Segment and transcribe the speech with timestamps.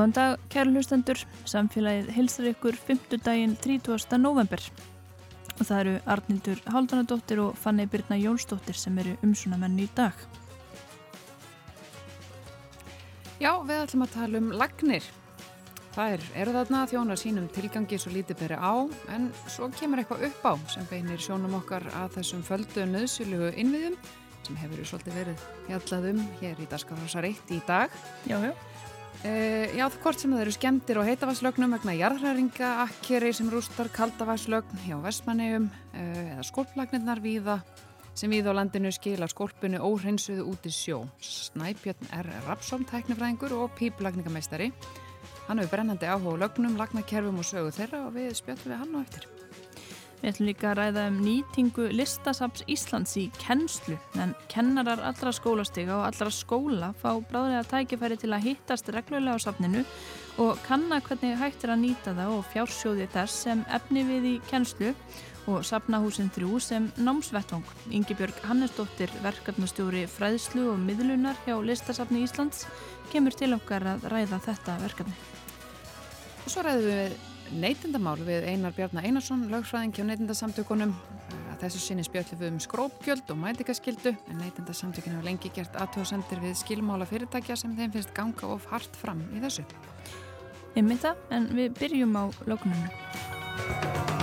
[0.00, 1.18] Góðan dag, kæru hlustendur.
[1.44, 3.18] Samfélagið hilsar ykkur 5.
[3.20, 4.16] daginn 30.
[4.16, 4.62] november.
[5.58, 10.16] Og það eru Arnildur Haldunadóttir og Fanni Birna Jónsdóttir sem eru umsunamenn í dag.
[13.42, 15.10] Já, við ætlum að tala um lagnir.
[15.92, 20.30] Það er, eru þarna þjóna sínum tilgangi svo lítið beri á, en svo kemur eitthvað
[20.30, 24.00] upp á sem beinir sjónum okkar að þessum földu nöðsulugu innviðum
[24.48, 27.92] sem hefur svolítið verið hjallað um hér í Daskarhásar 1 í dag.
[28.24, 28.54] Já, já.
[29.20, 34.80] Uh, já, hvort sem það eru skemmtir og heitavasslögnum vegna jarðhræringa, akkeri sem rústar kaldavasslögn
[34.86, 37.58] hjá Vestmannegjum uh, eða skólplagnirnar víða
[38.16, 41.02] sem við á landinu skila skólpunu óhreinsuðu út í sjó.
[41.20, 42.30] Snæbjörn R.
[42.48, 44.70] Rapsson, tæknifræðingur og píplagningameistari.
[45.50, 48.96] Hann hefur brennandi áhuga á lögnum, lagnakerfum og sögu þeirra og við spjöldum við hann
[48.96, 49.39] á eftir.
[50.20, 55.96] Við ætlum líka að ræða um nýtingu listasaps Íslands í kennslu en kennarar allra skólastiga
[55.96, 59.86] og allra skóla fá bráðlega tækifæri til að hittast reglulega á safninu
[60.44, 64.34] og kanna hvernig hægt er að nýta það og fjársjóði þess sem efni við í
[64.50, 64.92] kennslu
[65.48, 67.64] og safnahúsin þrjú sem námsvettvang.
[67.96, 72.66] Yngibjörg Hannesdóttir, verkefnastjóri fræðslu og miðlunar hjá listasafni Íslands
[73.10, 75.16] kemur til okkar að ræða þetta verkefni.
[76.44, 80.94] Og svo ræðum við neytindamál við Einar Bjarnar Einarsson, lögfræðing hjá neytindasamtökunum.
[81.60, 86.56] Þessu sinni spjöldum við um skrópgjöld og mætingaskildu en neytindasamtökun hefur lengi gert aðtóðsendir við
[86.62, 89.66] skilmála fyrirtækja sem þeim finnst ganga of hart fram í þessu.
[90.78, 94.19] Ég mynda, en við byrjum á lögunum.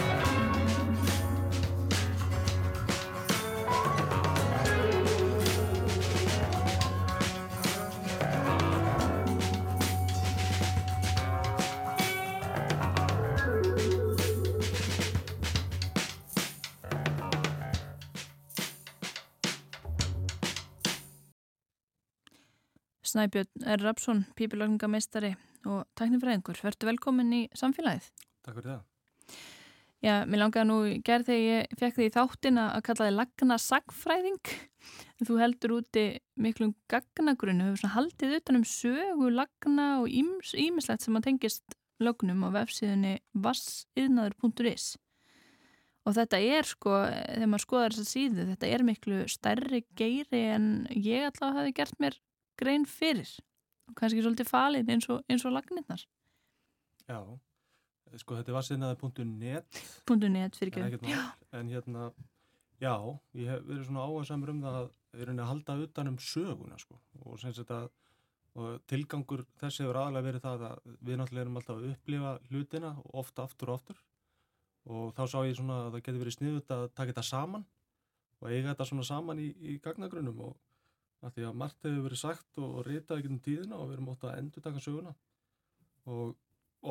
[23.18, 23.82] Snæbjörn R.
[23.82, 25.32] Rapsson, pípilagningameistari
[25.66, 26.60] og tæknifræðingur.
[26.62, 28.12] Verður velkomin í samfélagið.
[28.46, 28.84] Takk fyrir það.
[30.06, 30.76] Já, mér langaði nú
[31.08, 34.52] gerð þegar ég fekk því þáttin að kalla þið lagna sagfræðing.
[35.26, 36.04] Þú heldur úti
[36.38, 42.46] miklum gagnagrunnu, hefur svona haldið utan um sögu, lagna og ímislegt sem að tengist lögnum
[42.46, 44.92] á vefsíðunni vassiðnaður.is.
[46.06, 50.46] Og þetta er sko, þegar maður skoðar þess að síðu, þetta er miklu stærri geiri
[50.54, 52.22] en ég allavega hafi gert mér
[52.60, 53.34] grein fyrir
[53.88, 56.04] og kannski svolítið falin eins og, eins og lagnirnar.
[57.08, 57.20] Já,
[58.20, 59.84] sko þetta var sinnaði.net
[60.28, 60.58] .net.
[60.60, 61.14] Fyrir ekki
[61.56, 62.10] en hérna,
[62.82, 62.96] já
[63.38, 66.82] ég hef verið svona áhersamur um það að við erum að halda utan um söguna
[66.82, 67.00] sko.
[67.24, 67.88] Og sem sagt að
[68.58, 72.94] og tilgangur þessi hefur aðalega verið það að við náttúrulega erum alltaf að upplifa hlutina
[73.22, 74.00] ofta aftur og aftur.
[74.88, 77.66] Og þá sá ég svona að það getur verið sniðut að taka þetta saman
[78.42, 80.56] og eiga þetta svona saman í, í gagnagrunum og
[81.26, 83.96] af því að margt hefur verið sagt og, og ritað ekki um tíðina og við
[83.98, 85.16] erum ótt að endur taka söguna.
[86.08, 86.36] Og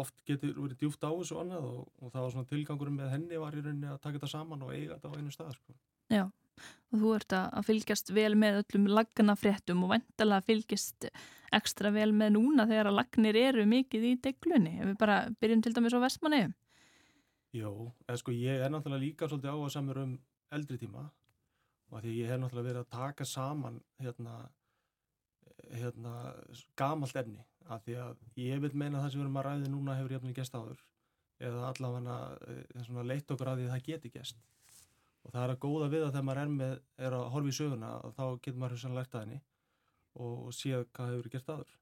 [0.02, 3.38] oft getur verið djúft á þessu annað og, og það var svona tilgangurum með henni
[3.40, 5.76] var í rauninni að taka þetta saman og eiga þetta á einu stað sko.
[6.12, 11.08] Já, og þú ert að fylgjast vel með öllum lagnafréttum og vendala fylgjast
[11.56, 14.76] ekstra vel með núna þegar að lagnir eru mikið í deglunni.
[14.82, 16.46] Ef við bara byrjum til dæmis á vestmanni
[17.56, 17.70] Jó,
[18.04, 20.16] eða sko ég er náttúrulega líka svolítið á að samur um
[20.52, 21.06] eldri tíma
[21.90, 24.36] og því ég hef náttúrulega verið að taka saman hérna,
[25.70, 26.14] hérna
[26.78, 27.44] gamalt efni.
[27.66, 30.36] Af því að ég vil meina það sem við erum að ræði núna hefur jæfnir
[30.36, 30.82] gæst áður.
[31.42, 32.18] Eða allavega
[32.48, 34.44] eh, leitt okkur að því að það geti gæst
[35.26, 37.56] og það er að góða við að þegar maður er, með, er að horfa í
[37.56, 39.38] söguna þá getur maður þessan lært að henni
[40.26, 41.72] og séð hvað hefur gert áður.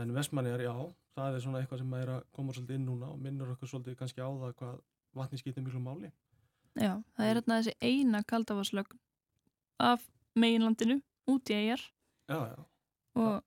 [0.00, 0.74] En vestmanni er já,
[1.16, 3.70] það er svona eitthvað sem maður er að koma svolítið inn núna og minnur okkur
[3.72, 4.82] svolítið kannski á það hvað
[5.18, 6.12] vatni skiptir miklu máli.
[6.76, 9.00] Já, það er hérna þessi eina kaldavaslögn
[9.80, 10.04] af
[10.38, 11.00] meginlandinu
[11.30, 11.82] út í eigjar
[12.30, 13.40] og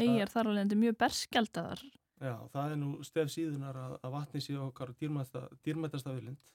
[0.00, 1.84] eigjar þar alveg endur mjög berskjaldadar
[2.24, 6.52] Já, það er nú stef síðunar að, að vatni sé okkar dýrmættasta viðlind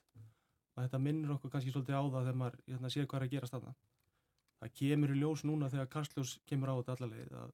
[0.74, 3.34] og þetta minnir okkur kannski svolítið á það þegar maður hérna, sér hvað er að
[3.34, 3.74] gera stanna
[4.60, 7.52] það kemur í ljós núna þegar Karlsljós kemur á þetta allarleið að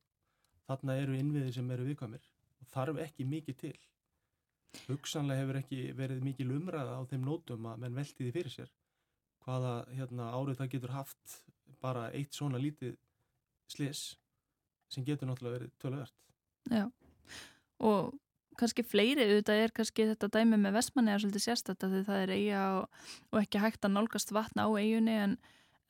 [0.67, 2.25] þarna eru innviðir sem eru viðkvæmir
[2.61, 3.77] og þarf ekki mikið til.
[4.87, 8.73] Hugsanlega hefur ekki verið mikið lumræða á þeim nótum að menn velti því fyrir sér
[9.47, 11.37] hvaða hérna, árið það getur haft
[11.87, 12.97] bara eitt svona lítið
[13.71, 14.05] slis
[14.93, 16.15] sem getur náttúrulega verið töluvert.
[16.71, 16.87] Já,
[17.83, 18.15] og
[18.61, 22.33] kannski fleiri auðvitað er kannski þetta dæmi með vestmanni er svolítið sérstætt að það er
[22.37, 23.01] eiga og,
[23.33, 25.35] og ekki hægt að nálgast vatna á eigunni en,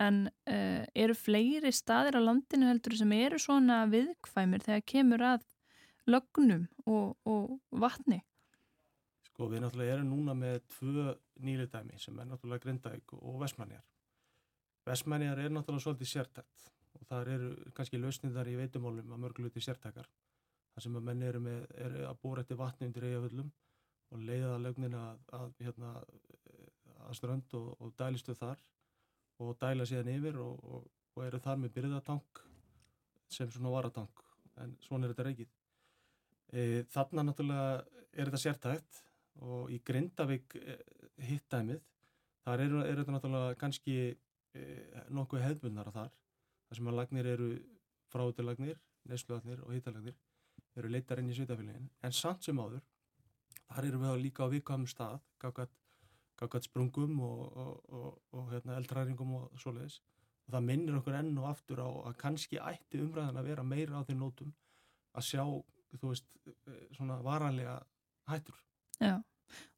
[0.03, 5.47] en uh, eru fleiri staðir á landinu heldur sem eru svona viðkvæmir þegar kemur að
[6.11, 8.23] lögnum og, og vatni?
[9.29, 11.13] Sko við náttúrulega erum núna með tvö
[11.45, 13.85] nýli dæmi sem er náttúrulega Grindavík og Vestmanniar.
[14.87, 20.07] Vestmanniar er náttúrulega svolítið sértækt og þar eru kannski lausnindar í veitumólum að mörgluti sértækar.
[20.75, 23.51] þar sem að menn eru, með, eru að búra eftir vatni undir eigaföllum
[24.13, 25.93] og leiða lögnina að, að, hérna,
[27.07, 28.61] að strönd og, og dælistu þar
[29.43, 30.85] og dæla síðan yfir og, og,
[31.17, 32.43] og eru þar með byrðatank
[33.33, 34.23] sem svona varatank
[34.63, 35.51] en svona er þetta reykið.
[36.53, 37.73] E, þarna náttúrulega
[38.13, 39.03] er þetta sértækt
[39.43, 40.79] og í Grindavík e,
[41.27, 41.83] hittæmið
[42.47, 43.97] þar eru er þetta náttúrulega kannski
[45.15, 46.13] nokkuð hefðbundara þar
[46.67, 47.49] þar sem að lagnir eru
[48.13, 50.17] fráutilagnir, neysluagnir og hittalagnir
[50.77, 52.85] eru leitar inn í sveitafélagin en samt sem áður
[53.67, 59.35] þar eru við líka á viðkvæmum stað gaggat sprungum og, og, og, og hérna, eldræringum
[59.41, 60.01] og svoleiðis
[60.47, 64.03] og það minnir okkur enn og aftur á að kannski ætti umræðan að vera meira
[64.03, 64.53] á þeim nótum
[65.17, 65.43] að sjá,
[65.97, 66.29] þú veist,
[66.95, 67.77] svona varanlega
[68.31, 68.59] hættur.
[69.01, 69.17] Já,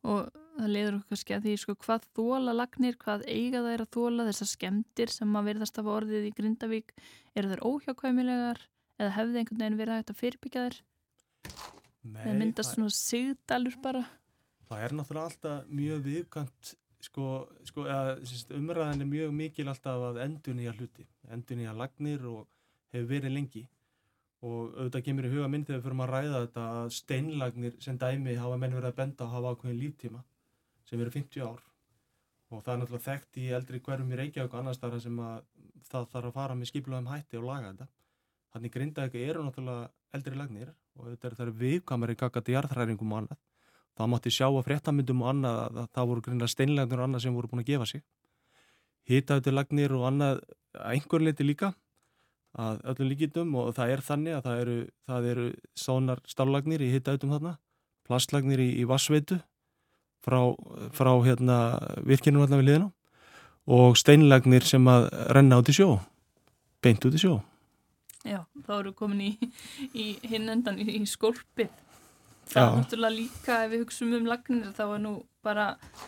[0.09, 0.29] og
[0.59, 3.93] það leiður okkur kannski að því sko hvað þóla lagnir, hvað eiga það er að
[3.97, 6.93] þóla þessar skemdir sem að verðast af orðið í Grindavík,
[7.39, 8.63] eru þær óhjákvæmilegar
[8.99, 10.79] eða hefði einhvern veginn verið hægt að fyrirbyggja þær?
[12.09, 14.05] Það myndast svona sigdalur bara.
[14.69, 17.27] Það er náttúrulega alltaf mjög viðkant sko,
[17.69, 18.19] sko eða,
[18.59, 22.47] umræðan er mjög mikil alltaf að endur nýja hluti, endur nýja lagnir og
[22.95, 23.65] hefur verið lengi
[24.47, 27.97] og auðvitað kemur í huga minn þegar við fyrir að ræða þetta að steinlagnir sem
[27.99, 30.23] dæmi hafa menn verið að benda að hafa ákveðin líftíma
[30.89, 31.63] sem eru 50 ár.
[32.49, 35.41] Og það er náttúrulega þekkt í eldri hverjum í Reykjavík og annars þar sem að
[35.89, 37.89] það þarf að fara með skiplaðum hætti og laga þetta.
[38.55, 43.43] Þannig grindaði eru náttúrulega eldri lagnir og þetta er viðkamari kakati jarðhræringum og annað.
[43.99, 47.37] Það mátti sjá á fréttamyndum og annað að það voru greinlega steinlegnir og annað sem
[47.37, 48.05] voru búin að gefa sig.
[49.11, 50.43] Hýtautilagnir og annað
[50.89, 51.73] einhver leiti líka
[52.59, 54.77] að öllum líkitum og það er þannig að það eru,
[55.09, 55.47] það eru
[55.77, 57.55] sánar stállagnir í hýtautum þarna
[58.09, 59.41] plastlagnir í, í vassveitu
[60.25, 60.41] frá,
[60.95, 61.59] frá hérna,
[62.07, 62.93] virkinu alltaf við liðina
[63.69, 65.99] og steinlagnir sem að renna út í sjó
[66.83, 67.41] beint út í sjó.
[68.27, 69.51] Já, þá eru komin í,
[69.95, 71.71] í hinn endan í, í skolpið
[72.49, 75.13] það er náttúrulega líka ef við hugsaum um lagnir þá er nú
[75.45, 75.67] bara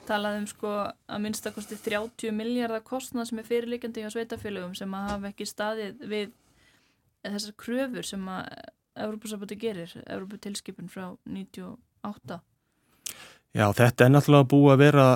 [0.08, 5.08] talað um sko að minnstakosti 30 miljardar kostnað sem er fyrirlikjandi á sveitafélögum sem að
[5.12, 6.34] hafa ekki staðið við
[7.26, 8.48] þessar kröfur sem að
[9.00, 12.40] Európa-sabati gerir, Európa-tilskipin frá 98
[13.50, 15.06] Já, þetta er náttúrulega búið að vera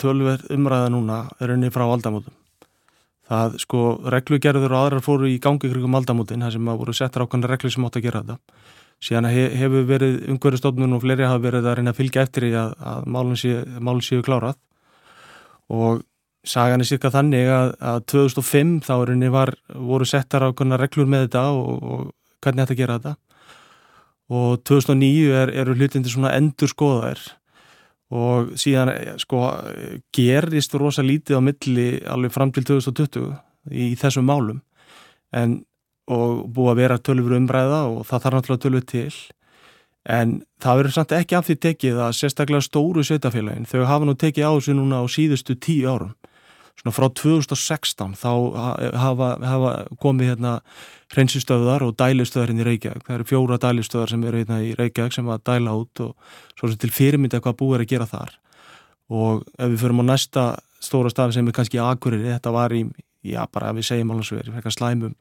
[0.00, 2.34] tölver umræða núna er unni frá aldamótum.
[3.32, 3.82] Það sko
[4.12, 7.72] reglugerður og aðrar fóru í gangi krigum aldamótin, það sem að voru settar ákvæmlega reglu
[7.72, 8.68] sem átt að gera þetta.
[9.02, 12.74] Síðan hefur verið umhverjastofnun og fleiri hafa verið að reyna að fylgja eftir í að,
[12.92, 13.64] að málun séu,
[14.04, 14.58] séu klárað.
[15.72, 16.04] Og
[16.44, 18.94] sagan er cirka þannig að, að 2005 þá
[19.32, 22.10] var, voru settar ákveðna reglur með þetta og, og
[22.44, 23.16] hvernig þetta gera þetta.
[24.32, 27.30] Og 2009 er, eru hlutindi svona endur skoðaðir
[28.12, 29.42] og síðan sko
[30.14, 33.30] gerist rosa lítið á milli alveg fram til 2020
[33.72, 34.60] í þessum málum.
[35.32, 35.62] En
[36.12, 39.14] og búið að vera tölfur umræða og það þarf náttúrulega tölfur til.
[40.02, 44.16] En það verður samt ekki af því tekið að sérstaklega stóru sveitafélagin þau hafa nú
[44.18, 46.16] tekið á þessu núna á síðustu tíu árum
[46.80, 48.30] svona frá 2016 þá
[48.98, 50.54] hafa, hafa komið hérna
[51.14, 55.16] hreinsistöðar og dælistöðar hérna í Reykjavík það eru fjóra dælistöðar sem eru hérna í Reykjavík
[55.16, 58.36] sem að dæla út og svo til fyrirmynda hvað búið er að gera þar
[59.12, 60.46] og ef við förum á næsta
[60.82, 62.86] stóra stafi sem er kannski aðgurir, þetta var í
[63.22, 65.18] já bara ef við segjum alveg svo er slæmum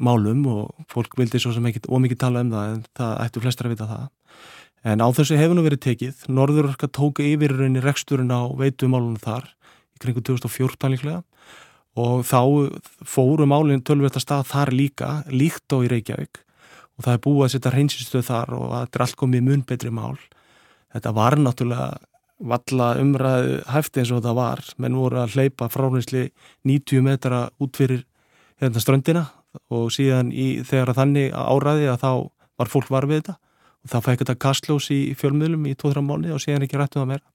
[0.00, 3.68] málum og fólk vildi svo sem ekki ómikið tala um það en það ættu flestra
[3.68, 4.08] að vita það.
[4.90, 6.22] En á þessu hefur nú verið tekið.
[6.32, 9.50] Norðurorka tóka yfir rauninni reksturinn á veitumálunum þar
[10.00, 11.22] kringu 2014 líklega.
[11.98, 12.40] Og þá
[13.08, 16.42] fóru málinn tölvert að stað þar líka, líkt á í Reykjavík.
[16.98, 19.90] Og það er búið að setja hreinsinstöð þar og það er allt komið mun betri
[19.94, 20.20] mál.
[20.94, 21.88] Þetta var náttúrulega
[22.40, 26.30] valla umræðu hæfti eins og þetta var, menn voru að hleypa fráninsli
[26.68, 28.06] 90 metra út fyrir
[28.62, 29.26] hérna ströndina.
[29.74, 32.12] Og síðan í, þegar þannig áraði að þá
[32.60, 33.38] var fólk var við þetta.
[33.80, 37.12] Og það fæði þetta kastlós í fjölmiðlum í 2-3 mánu og síðan ekki rættum það
[37.14, 37.26] meira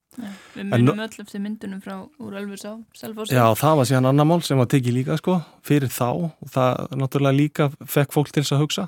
[0.56, 4.42] Við munum öll eftir myndunum frá úr Ölfursá, Selfossi Já, það var síðan annar mál
[4.46, 6.10] sem var tekið líka sko, fyrir þá.
[6.32, 8.88] Og það náttúrulega líka fekk fólk til þess að hugsa.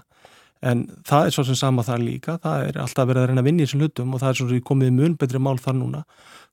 [0.66, 2.40] En það er svo sem sama það líka.
[2.44, 4.50] Það er alltaf verið að reyna að vinna í þessum hlutum og það er svo
[4.50, 6.04] sem komið mun betri mál þar núna.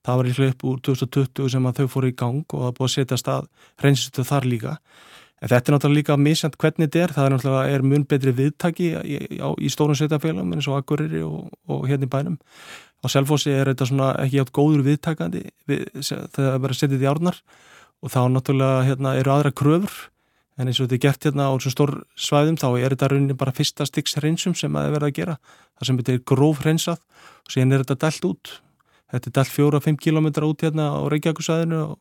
[0.04, 2.88] Það var í hlaup úr 2020 sem að þau fóru í gang og það búið
[2.90, 3.50] að setja stað
[3.80, 4.78] reynsistu þar líka.
[5.44, 8.32] En þetta er náttúrulega líka misjant hvernig þetta er, það er náttúrulega er mun betri
[8.36, 12.38] viðtaki í, í, í stórum sveitafélagum eins og Akureyri og, og hérna í bænum.
[13.04, 17.08] Á Selfossi er þetta svona ekki átt góður viðtakandi við, það er bara setið í
[17.10, 17.40] árnar
[18.00, 19.98] og þá náttúrulega hérna, eru aðra kröfur
[20.58, 23.36] en eins og þetta er gert hérna á svona stór svæðum þá er þetta rauninni
[23.38, 25.34] bara fyrsta styggs hreinsum sem það er verið að gera.
[25.74, 28.52] Það sem þetta er gróf hreinsað og síðan er þetta dælt út.
[29.14, 31.98] Þetta er dælt fjóra-fimm kilómetra út hérna á Reykjavíkusæðinu og,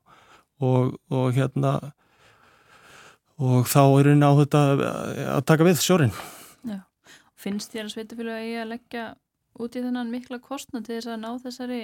[0.62, 1.74] og, og hérna
[3.42, 4.64] og þá er henni á þetta
[5.40, 6.14] að taka við sjórin.
[6.70, 6.80] Já,
[7.34, 9.08] finnst þér að sveitafélag eigi að leggja
[9.62, 11.82] út í þennan mikla kostna til þess að ná þessari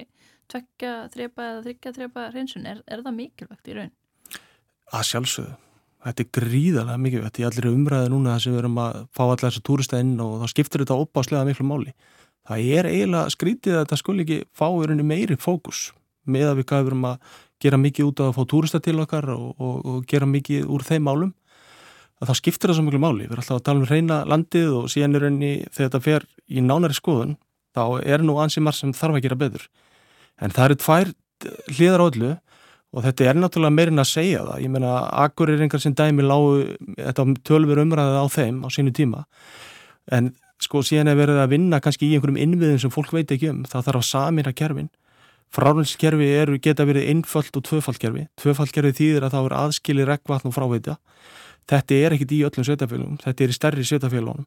[0.49, 3.91] tvekja þrepa eða þryggja þrepa hreinsun, er, er það mikilvægt í raun?
[4.89, 5.57] Að sjálfsögðu
[6.05, 9.43] þetta er gríðarlega mikilvægt í allir umræði núna þess að við erum að fá allar
[9.43, 11.93] þessar túrista inn og þá skiptir þetta opáslega miklu máli.
[12.47, 15.89] Það er eiginlega skrítið að þetta skul ekki fá í rauninni meiri fókus
[16.29, 19.75] með að við gafum að gera mikið út að fá túrista til okkar og, og,
[19.83, 21.35] og gera mikið úr þeim málum
[22.19, 23.27] að þá skiptir það svo miklu máli.
[23.27, 26.27] Við erum alltaf að tala um reyna landið og síðan er rauninni þegar þetta fer
[26.47, 27.35] í nánari skoðun
[27.75, 29.65] þá er nú ansið marg sem þarf að gera betur.
[30.39, 31.11] En það eru tvær
[31.75, 32.35] hliðar öllu
[32.89, 34.61] og þetta er náttúrulega meirinn að segja það.
[34.65, 34.93] Ég meina,
[35.25, 36.63] akkur einhver sem dæmi lágu,
[36.97, 39.25] þetta tölfur umræðið á þeim á sínu tíma,
[40.09, 43.51] en sko síðan er verið að vinna kannski í einhverjum innviðum sem fólk veit ekki
[43.53, 44.89] um, það þarf að samina kerfin.
[45.55, 48.27] Frálenskerfi eru geta verið innföld og tvöfaldkerfi.
[48.37, 50.97] Tvöfaldkerfi þýðir að það er aðskili regnvatn og frávita.
[51.69, 54.45] Þetta er ekkit í öllum sveitafélagum, þetta er í stærri sveitafélagunum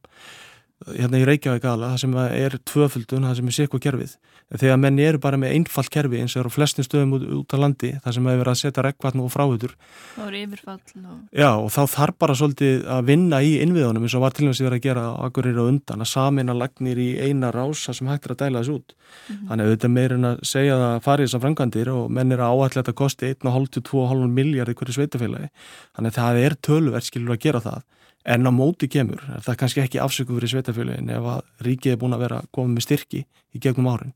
[0.91, 4.15] hérna í Reykjavík aðla, það sem er tvöföldun, það sem er sikku kerfið.
[4.53, 7.55] Þegar menn eru bara með einfalt kerfi eins og eru á flestin stöðum út, út
[7.55, 9.73] á landi, það sem hefur verið að setja regnvatn og fráhutur.
[10.13, 10.77] Það eru yfirfall.
[10.99, 11.15] Og...
[11.39, 14.59] Já, og þá þarf bara svolítið að vinna í innviðunum eins og var til og
[14.59, 18.35] með að gera akkurir og undan, að samina lagnir í eina rása sem hægt er
[18.35, 18.93] að dæla þessu út.
[18.93, 19.47] Mm -hmm.
[19.49, 22.43] Þannig að þetta er meirinn að segja það að fari þessar frangandir og menn er
[22.43, 25.49] að áallega þetta kosti 1,5-2,5 miljard í hverju sveitafélagi.
[25.95, 27.81] Þannig að það er tölverð skilur að gera það
[28.23, 31.99] en á móti kemur, það er kannski ekki afsöku fyrir sveitafélagin ef að ríkið er
[31.99, 34.13] búin að vera komið með styrki í gegnum árin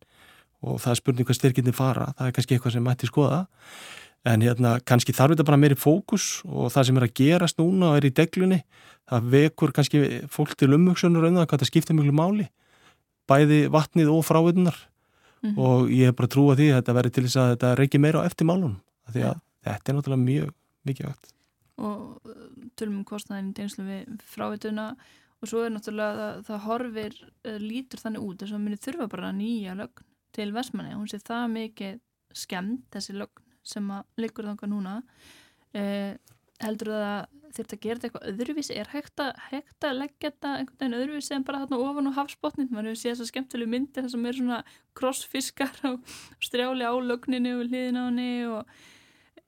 [0.63, 3.41] og það er spurning hvað styrkinni fara það er kannski eitthvað sem mætti skoða
[4.27, 7.91] en hérna kannski þarf þetta bara meiri fókus og það sem er að gerast núna
[7.91, 8.61] og er í deglunni,
[9.07, 12.47] það vekur kannski fólk til umvöksunar um það hvað það skiptir mjög máli,
[13.29, 15.57] bæði vatnið og fráviðunar mm -hmm.
[15.57, 17.99] og ég er bara trú að því að þetta verður til þess að þetta reykir
[17.99, 18.79] meira á eftir málunum,
[19.11, 19.39] því að ja.
[19.63, 21.36] þetta er náttúrulega mjög mikið vakt
[21.77, 22.43] og uh,
[22.79, 24.91] tölum um kostnæðin tegnslu við frávituna.
[25.37, 29.09] Og svo er náttúrulega það, það horfir uh, lítur þannig út þess að minni þurfa
[29.13, 30.07] bara nýja lögn
[30.37, 31.99] til Vestmanni hún sé það mikið
[32.37, 34.95] skemmt þessi lögn sem að liggur þanga núna.
[35.75, 36.15] Eh,
[36.63, 38.75] heldur það að þurft að gera þetta eitthvað öðruvísi?
[38.77, 42.17] Er hægt að, hægt að leggja þetta einhvern veginn öðruvísi en bara þarna ofan á
[42.17, 44.59] hafsbotnin mann hefur séð að skemmtilegu myndir þar sem er svona
[44.97, 45.91] crossfiskar á
[46.47, 48.77] strjáli á lögninu og hliðin á henni og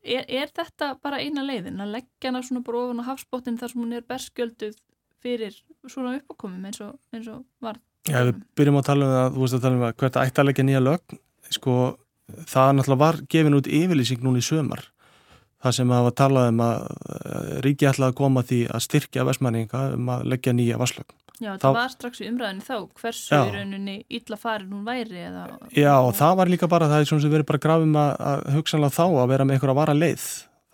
[0.03, 1.81] er, er þetta bara eina leiðin?
[1.83, 4.77] Að leggja hana svona bara ofan á hafsbóttin þar sem hún er berskjölduð
[5.23, 5.55] fyrir
[5.87, 9.41] svona uppákomum eins og, eins og var Já, við byrjum að tala um það, þú
[9.43, 11.17] veist að tala um að hvert ætti að leggja nýja lög
[11.49, 11.75] sko,
[12.47, 14.85] það náttúrulega var gefin út yfirlýsing núna í sömar
[15.59, 16.77] það sem að var talað um að
[17.65, 21.75] ríki ætlaði að koma því að styrkja versmanninga um að leggja nýja varslögn Já, það
[21.77, 23.39] var strax í umræðinu þá, hversu já.
[23.47, 25.45] í rauninni illa farin hún væri eða...
[25.71, 28.41] Já, og það var líka bara, það er svona sem verið bara grafum að, að
[28.57, 30.25] hugsanlega þá að vera með einhverja vara leið,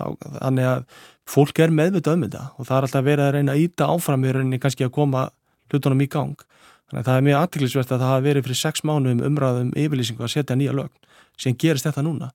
[0.02, 0.06] þá,
[0.40, 1.04] þannig að
[1.36, 4.26] fólk er meðvitað um þetta og það er alltaf verið að reyna að íta áfram
[4.26, 5.28] í rauninni kannski að koma
[5.70, 6.46] hlutunum í gang,
[6.90, 10.26] þannig að það er mjög aðtiklisvert að það hafi verið fyrir sex mánuðum umræðum yfirlýsingu
[10.26, 10.94] að setja nýja lögn,
[11.38, 12.34] sem gerist þetta núna.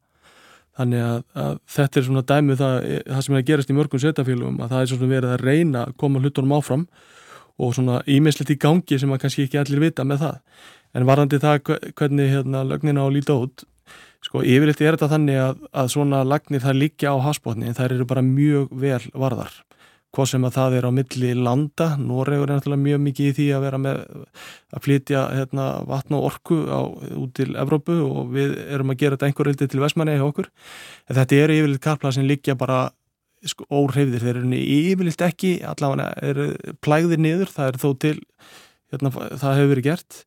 [0.79, 2.77] Þannig að, að þetta er svona dæmið það,
[3.11, 5.83] það sem er að gerast í mörgum setjafélugum að það er svona verið að reyna
[5.83, 6.85] að koma hlutunum áfram
[7.61, 10.39] og svona ímislegt í gangi sem að kannski ekki allir vita með það.
[10.97, 13.65] En varðandi það hvernig hérna, lögnina á líta út,
[14.25, 17.97] sko yfirleitt er þetta þannig að, að svona lagnir það liggja á hasbótni en þær
[17.97, 19.53] eru bara mjög vel varðar.
[20.11, 23.45] Hvað sem að það er á milli landa, Noregur er náttúrulega mjög mikið í því
[23.55, 24.01] að vera með
[24.75, 26.81] að flytja hérna, vatn og orku á,
[27.15, 30.49] út til Evrópu og við erum að gera þetta einhver reildið til Vestmanni eða okkur.
[31.07, 32.81] En þetta eru yfirleitt karpla sem liggja bara
[33.49, 36.49] sko, óhreyfðir, þeir eru yfirlilt ekki allavega eru
[36.85, 38.17] plægðir niður það er þó til,
[38.93, 40.25] hérna, það hefur verið gert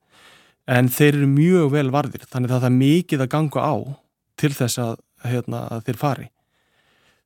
[0.74, 3.76] en þeir eru mjög vel varðir, þannig að það er mikið að ganga á
[4.40, 4.96] til þess að,
[5.28, 6.30] hérna, að þeir fari.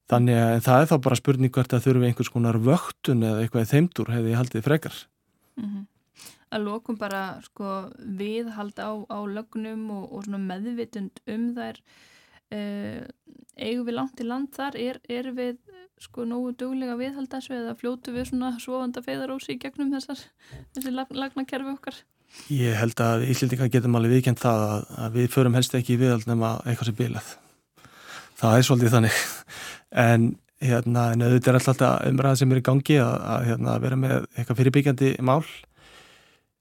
[0.08, 3.65] Þannig að það er þá bara spurning hvert að þurfum einhvers konar vöktun eða eitthvað
[3.65, 5.00] í þeimtur hefði haldið frekar.
[5.60, 5.86] Mm -hmm.
[6.48, 11.82] Að lókum bara sko, viðhald á, á lögnum og, og meðvitund um þær
[12.56, 13.01] uh,
[13.58, 15.58] eigum við langt í land þar er, er við
[16.01, 20.22] sko nógu duglega viðhalda þessu eða fljótu við svona svofanda feðarósi í gegnum þessar,
[20.75, 21.98] þessi lagnakerfi okkar?
[22.54, 26.01] Ég held að Íslindika getum alveg viðkjent það að, að við förum helst ekki í
[26.01, 27.32] viðhald nema eitthvað sem bilað.
[28.38, 29.22] Það er svolítið þannig.
[30.04, 30.25] En
[30.62, 34.16] hérna, en auðvitað er alltaf umræða sem er í gangi að, að hérna, vera með
[34.36, 35.39] eitthvað fyrirbyggjandi mál.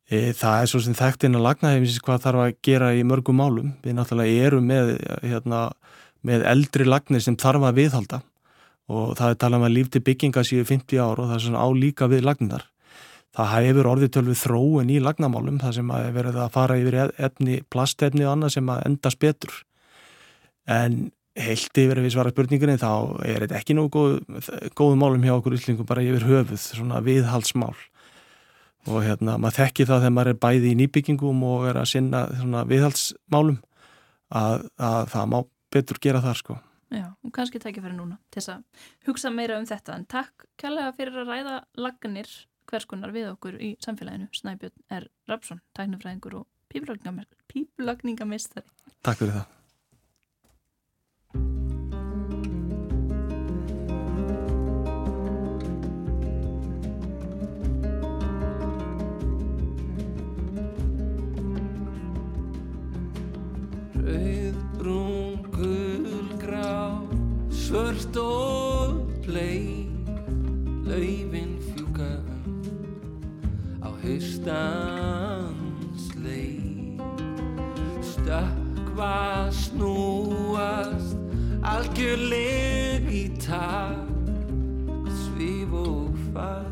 [0.07, 3.03] E, það er svo sem þekkt inn að lagna hefins hvað þarf að gera í
[3.07, 3.73] mörgum málum.
[3.83, 4.93] Við náttúrulega erum með,
[5.25, 5.65] hérna,
[6.27, 8.23] með eldri lagnir sem þarf að viðhalda
[8.87, 11.65] og það er talað um að lífti bygginga síðu 50 ár og það er svona
[11.67, 12.69] álíka við lagnar.
[13.37, 17.59] Það hefur orðið tölvið þróun í lagnamálum það sem að verið að fara yfir efni,
[17.69, 19.59] plastefni og annað sem að endast betur.
[20.71, 22.93] En heilt yfir ef við svara spurningunni þá
[23.27, 24.15] er þetta ekki nógu góð,
[24.79, 27.75] góðu málum hjá okkur yllingum bara yfir höfuð, svona viðhalsmál.
[28.87, 32.21] Og hérna, maður þekki það þegar maður er bæði í nýbyggingum og er að sinna
[32.39, 33.59] svona viðhaldsmálum
[34.31, 35.39] að, að það má
[35.75, 36.59] betur gera þar sko.
[36.95, 38.61] Já, og kannski tekja fyrir núna til þess að
[39.09, 42.31] hugsa meira um þetta en takk kærlega fyrir að ræða lagnir
[42.71, 45.11] hverskonar við okkur í samfélaginu Snæbjörn R.
[45.31, 48.67] Rapsson, tæknufræðingur og píplagningamistari
[49.03, 49.47] Takk fyrir það
[64.07, 67.03] Rauð, brún, gul, grá
[67.51, 69.91] Svört og blei
[70.87, 72.23] Laufin fjúka
[73.83, 75.35] Á haustans
[76.23, 76.95] lei
[77.99, 81.19] Stökkva snúast
[81.67, 84.07] Algjörleg í tak
[85.11, 86.71] Svíf og far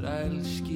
[0.00, 0.67] Rælskipulag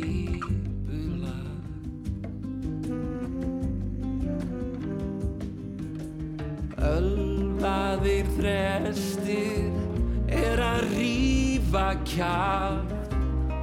[12.15, 12.93] kjátt,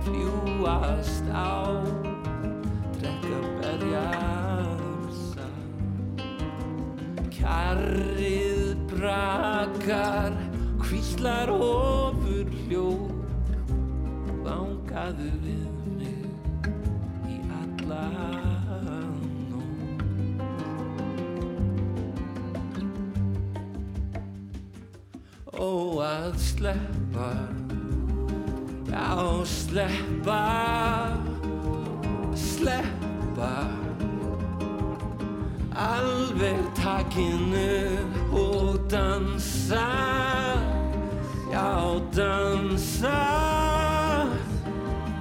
[0.01, 1.77] fljúast á,
[2.98, 5.48] drekka berjarsa.
[7.29, 10.34] Kjarrið brakar,
[10.82, 13.13] kvíslar ofur hljóð,
[14.41, 15.69] vangaðu við
[16.00, 16.26] mig
[17.30, 18.06] í alla.
[25.54, 27.48] Ó að sleppa
[28.89, 31.17] Já, sleppa
[32.36, 33.67] Sleppa.
[35.75, 37.97] Alveg takinu
[38.32, 39.88] og dansa.
[41.52, 43.19] Já, dansa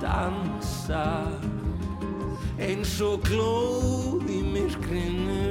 [0.01, 1.05] Dansa.
[2.59, 5.48] Eins og glóð í myrkrinu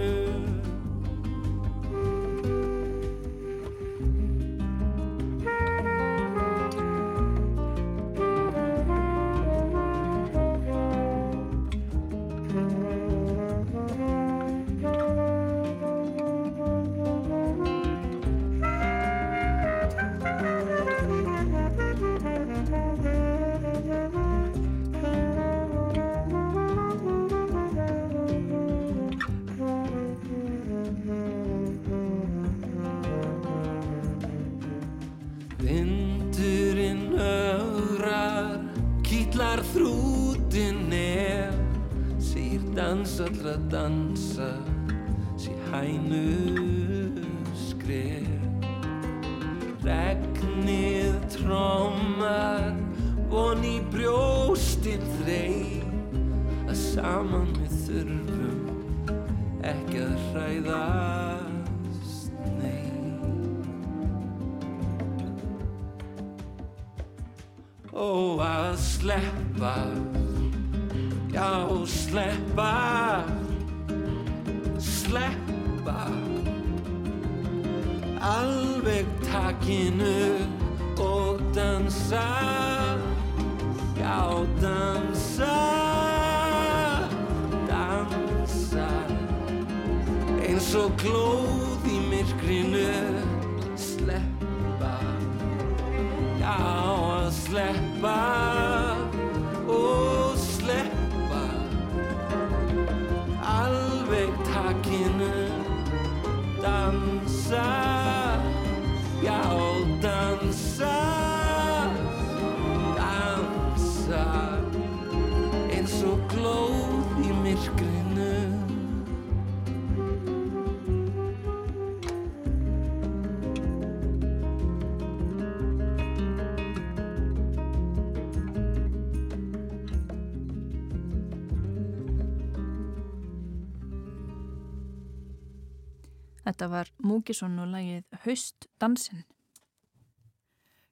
[136.47, 139.25] Þetta var Múkisson og lagið Haustdansin.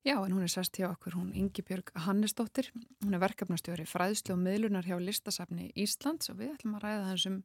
[0.03, 2.67] Já, en hún er sest hjá okkur, hún Ingi Björg Hannesdóttir.
[2.99, 7.37] Hún er verkefnastjóri fræðslu og miðlunar hjá listasafni Íslands og við ætlum að ræða þessum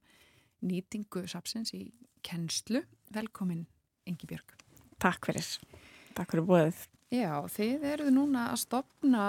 [0.67, 1.85] nýtingu sapsins í
[2.27, 2.83] kennslu.
[3.15, 3.63] Velkomin,
[4.11, 4.59] Ingi Björg.
[4.99, 5.47] Takk fyrir.
[6.19, 6.83] Takk fyrir búið.
[7.15, 9.29] Já, þið eruð núna að stopna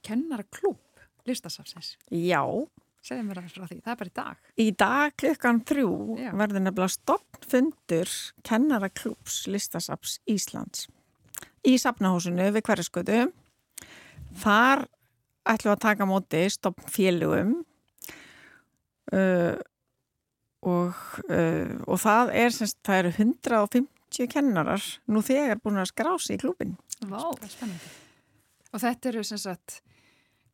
[0.00, 0.80] kennarklúb
[1.28, 1.98] listasafsins.
[2.08, 2.40] Já,
[3.02, 4.42] Segðu mér aðeins frá því, það er bara í dag.
[4.62, 5.92] í dag klukkan þrjú
[6.38, 8.12] verður nefnilega stopnfundur
[8.46, 10.86] kennaraklúps listasaps Íslands
[11.66, 13.18] í safnahúsinu við hverjaskötu.
[14.42, 14.86] Þar
[15.48, 17.54] ætlum við að taka móti stopnfélugum
[19.12, 19.58] uh,
[20.62, 26.36] og, uh, og það er semst, það eru 150 kennarar nú þegar búin að skrási
[26.36, 26.76] í klúbin.
[27.02, 27.94] Vá, Það er spennandi.
[28.72, 29.82] Og þetta eru sem sagt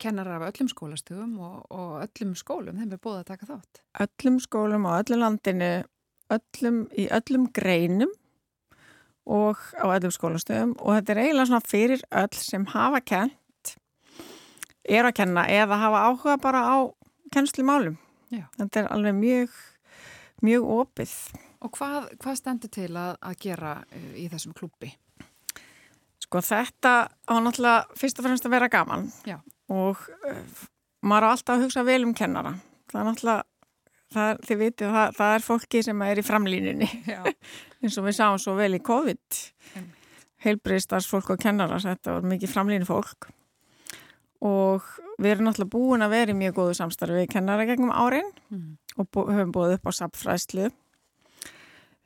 [0.01, 3.81] kennarar af öllum skólastugum og, og öllum skólum, þeim er búið að taka þátt.
[4.05, 5.71] Öllum skólum á öllu landinu,
[6.35, 8.13] öllum, í öllum greinum
[9.29, 13.75] og á öllum skólastöðum og þetta er eiginlega svona fyrir öll sem hafa kent,
[14.87, 16.77] er að kenna eða hafa áhuga bara á
[17.33, 17.99] kennslu málum.
[18.33, 18.45] Já.
[18.57, 19.53] Þetta er alveg mjög,
[20.45, 21.13] mjög opið.
[21.65, 24.91] Og hvað, hvað stendur til að, að gera uh, í þessum klúbbi?
[26.23, 29.39] Sko þetta á náttúrulega fyrst og fremst að vera gaman Já.
[29.69, 30.65] Og uh,
[31.05, 32.55] maður á alltaf að hugsa vel um kennara.
[32.89, 33.43] Það er náttúrulega,
[34.15, 37.19] það er, þið vitið, það, það er fólki sem er í framlínunni Já.
[37.83, 39.41] eins og við sáum svo vel í COVID.
[39.75, 39.95] Einmitt.
[40.39, 43.27] Heilbriðstarsfólk og kennara, þetta var mikið framlínu fólk
[44.39, 44.85] og
[45.19, 48.77] við erum náttúrulega búin að vera í mjög góðu samstarfi við kennara gegnum árin Mm.
[48.95, 50.69] og bú, höfum búið upp á sapfræðslu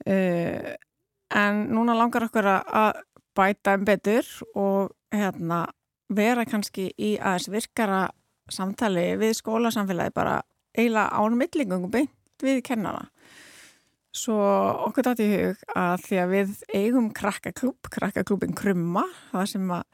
[0.09, 0.73] uh,
[1.33, 3.03] en núna langar okkur að
[3.37, 4.25] bæta um betur
[4.57, 5.61] og hérna
[6.17, 8.03] vera kannski í aðeins virkara
[8.51, 10.41] samtali við skólasamfélagi bara
[10.73, 13.07] eiginlega án millingum beint við kennara.
[14.13, 14.35] Svo
[14.85, 19.07] okkur dætt í hug að því að við eigum krakkaklúb, krakkaklúbin Krumma
[19.49, 19.87] sem, að,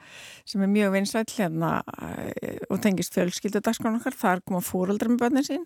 [0.44, 1.70] sem er mjög vinsæll hérna
[2.42, 5.64] eh, og tengist fjölskyldudagskrán okkar, þar koma fóröldrar með börnin sín.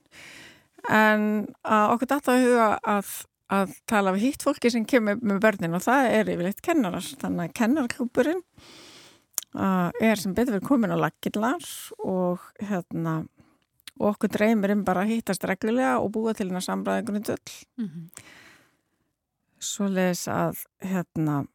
[0.86, 3.18] En okkur dætt að huga að,
[3.58, 7.48] að tala við hitt fólki sem kemur með börnin og það er yfirleitt kennarar þannig
[7.48, 8.44] að kennarklúburinn
[9.56, 11.66] er sem betur verið komin á laggillar
[12.04, 13.20] og hérna
[14.00, 18.08] og okkur dreymir um bara að hittast reglulega og búa til hérna sambræðingunni döll Mm
[19.64, 21.46] svo leis að hérna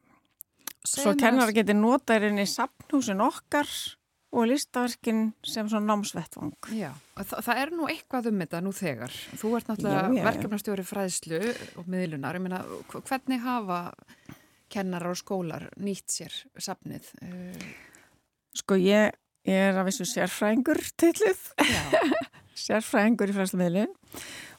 [0.81, 3.69] svo Segðu mér kennar geti notaðirinn í sapnhúsin okkar
[4.33, 9.13] og listaverkin sem svona námsvettvang Já, þa það er nú eitthvað um þetta nú þegar.
[9.41, 11.39] Þú ert náttúrulega verkefnastjóri fræðslu
[11.81, 12.37] og miðlunar.
[12.37, 13.79] Ég meina, hv- hvernig hafa
[14.73, 17.09] kennarar og skólar nýtt sér safnið?
[18.57, 19.13] Sko ég,
[19.47, 21.41] ég er að vissu sérfræðingur tilluð,
[22.65, 23.91] sérfræðingur í fræðslumiðlun.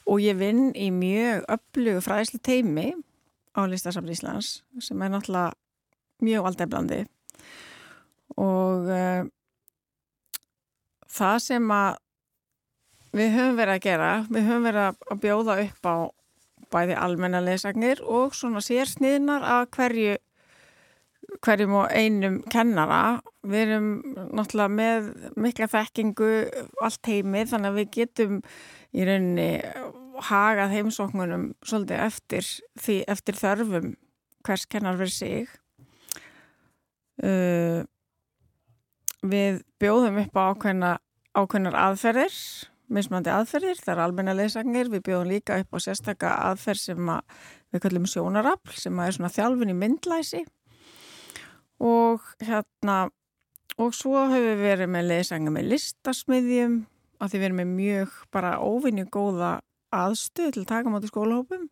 [0.09, 2.91] Og ég vinn í mjög öflugu fræðslu teimi
[3.53, 5.51] á listasafn Íslands sem er náttúrulega
[6.23, 7.01] mjög aldeiblandi
[8.39, 9.27] og uh,
[11.11, 11.99] það sem að
[13.11, 15.95] við höfum verið að gera, við höfum verið að bjóða upp á
[16.71, 20.13] bæði almenna lesagnir og svona sérsniðnar að hverju
[21.39, 23.21] hverjum og einum kennara.
[23.47, 23.89] Við erum
[24.35, 26.31] náttúrulega með mikla þekkingu
[26.83, 28.39] allt heimið þannig að við getum
[28.91, 29.49] í rauninni
[30.21, 33.93] hagað heimsóknunum svolítið eftir, því, eftir þörfum
[34.45, 35.55] hvers kennar fyrir sig.
[37.21, 37.81] Uh,
[39.21, 40.91] við bjóðum upp á ákveðna,
[41.37, 42.37] ákveðnar aðferðir,
[42.91, 47.43] mismandi aðferðir, það er almenna leysagnir, við bjóðum líka upp á sérstaka aðferð sem að
[47.71, 50.41] við kallum sjónarafl sem að er svona þjálfun í myndlæsi
[51.81, 53.09] og hérna
[53.81, 56.77] og svo höfum við verið með leysanga með listasmiðjum
[57.21, 59.51] að því við erum með mjög bara óvinni góða
[59.95, 61.67] aðstöð til að taka mátu skólahópum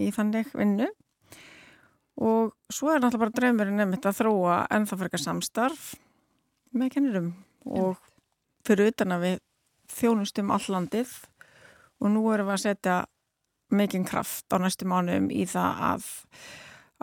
[0.00, 0.88] í þannig vinnu.
[2.20, 5.84] Og svo er náttúrulega bara draumurinn nefnitt að þróa ennþá frekar samstarf
[6.76, 7.30] með kennurum
[7.64, 8.00] og
[8.66, 9.38] fyrir utan að við
[9.90, 11.14] þjónustum allandið
[12.00, 12.98] og nú erum við að setja
[13.74, 16.06] mikinn kraft á næstu mánuðum í það að,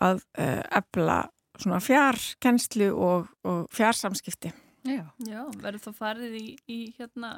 [0.07, 1.17] að uh, ebla
[1.63, 4.53] svona fjarkenslu og, og fjarsamskipti.
[4.87, 5.03] já.
[5.27, 7.37] Já, verður þá farið í, í hérna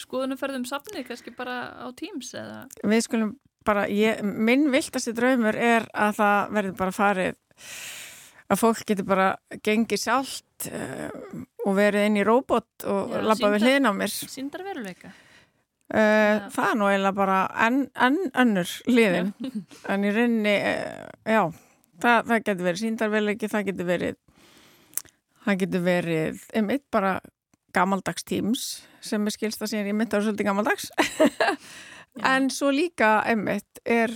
[0.00, 2.64] skoðunumferðum safni, kannski bara á Teams eða?
[2.88, 3.32] Við skulum
[3.66, 7.40] bara, ég, minn viltasti draumur er að það verður bara farið
[8.50, 9.30] að fólk getur bara
[9.62, 11.10] gengið sjálft uh,
[11.66, 14.14] og verið inn í róbot og labba við hliðin á mér.
[14.32, 15.12] Sýndar veruleika.
[15.90, 19.32] Uh, það er nú eiginlega bara enn en, önnur hliðin
[19.90, 21.42] en í rauninni, uh, já
[22.00, 24.18] það, það getur verið síndarveilegi það getur verið
[25.44, 27.14] það getur verið einmitt bara
[27.74, 28.66] gamaldags tíms
[29.04, 30.90] sem er skilst að sér í mitt ára svolítið gamaldags.
[32.26, 34.10] En svo líka einmitt er,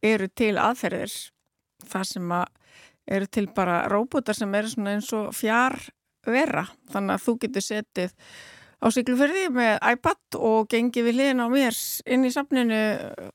[0.00, 1.12] eru til aðferðir
[1.84, 2.46] það sem að
[3.16, 5.76] eru til bara róbótar sem eru svona eins og fjár
[6.24, 8.14] vera þannig að þú getur setið
[8.84, 11.78] á Siglufjörði með iPad og gengið við hliðin á mér
[12.12, 12.80] inn í safninu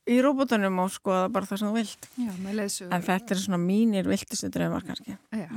[0.06, 2.08] í róbótunum og skoða bara það sem þú vilt.
[2.14, 2.92] Já, með leðsugur.
[2.94, 5.16] En þetta er svona mínir viltustu draumar kannski.
[5.34, 5.48] Já.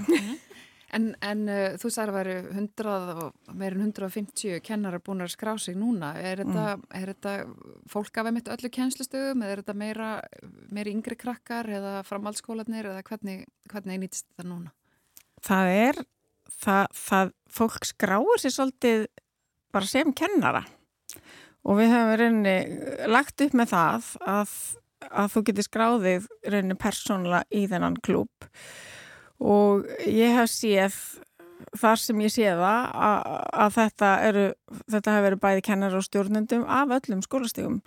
[0.94, 2.90] En, en uh, þú sagði að það væri 100
[3.24, 6.12] og meirin 150 kennarar búin að skrá sig núna.
[6.22, 7.34] Er þetta, er þetta
[7.90, 10.12] fólk af einmitt öllu kennslustöðum eða er þetta meira,
[10.70, 14.74] meira yngri krakkar eða framhaldsskólanir eða hvernig, hvernig nýtist þetta núna?
[15.44, 16.02] Það er,
[16.62, 19.08] það, það fólk skráir sér svolítið
[19.74, 20.64] bara sem kennara.
[21.64, 22.56] Og við höfum reyni
[23.12, 24.56] lagt upp með það að,
[25.10, 28.52] að þú getur skráðið reyni persónulega í þennan klúb
[29.44, 30.98] og ég hef séð
[31.80, 33.32] þar sem ég sé það að,
[33.64, 34.44] að þetta eru
[34.92, 37.80] þetta hefur verið bæði kennar og stjórnundum af öllum skólastígum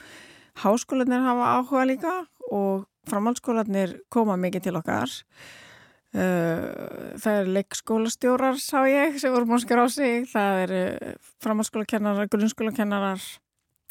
[0.63, 2.15] háskólanir hafa áhuga líka
[2.51, 5.13] og framhaldsskólanir koma mikið til okkar
[6.17, 10.25] það er leikskólastjórar sá ég sem voru mónskar á sig.
[10.31, 10.81] Það eru
[11.45, 13.27] framhaldsskólakennarar grunnskólakennarar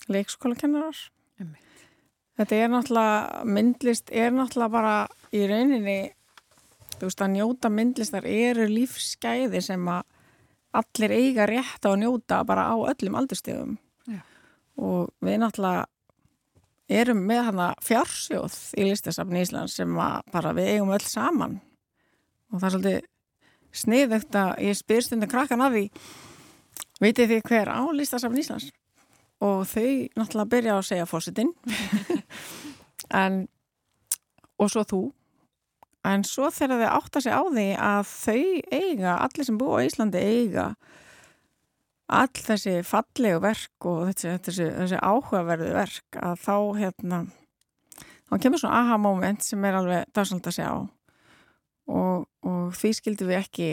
[0.10, 0.98] leikskólakennarar.
[2.36, 4.96] Þetta er náttúrulega myndlist er náttúrulega bara
[5.32, 6.00] í rauninni
[7.00, 10.04] þú veist að njóta myndlistar eru lífsgæði sem að
[10.76, 13.78] allir eiga rétt á að njóta bara á öllum aldurstegum
[14.76, 15.86] og við náttúrulega
[16.92, 21.60] erum með hana fjársjóð í listasafni Íslands sem bara við eigum öll saman
[22.52, 23.12] og það er svolítið
[23.76, 25.86] sniðugt að ég spyr stundin krakkan af því
[27.04, 28.72] veitir því hver á listasafni Íslands?
[29.44, 31.52] Og þau náttúrulega byrja að segja fósitinn
[33.24, 33.46] en
[34.56, 35.02] og svo þú.
[36.06, 39.90] En svo þegar þau átta sig á því að þau eiga, allir sem búa í
[39.90, 40.70] Íslandi eiga
[42.06, 47.22] all þessi fallegu verk og þessi, þessi, þessi áhugaverðu verk að þá hérna
[48.30, 50.70] þá kemur svona aha moment sem er alveg dagsald að sjá
[51.88, 53.70] og, og því skildum við ekki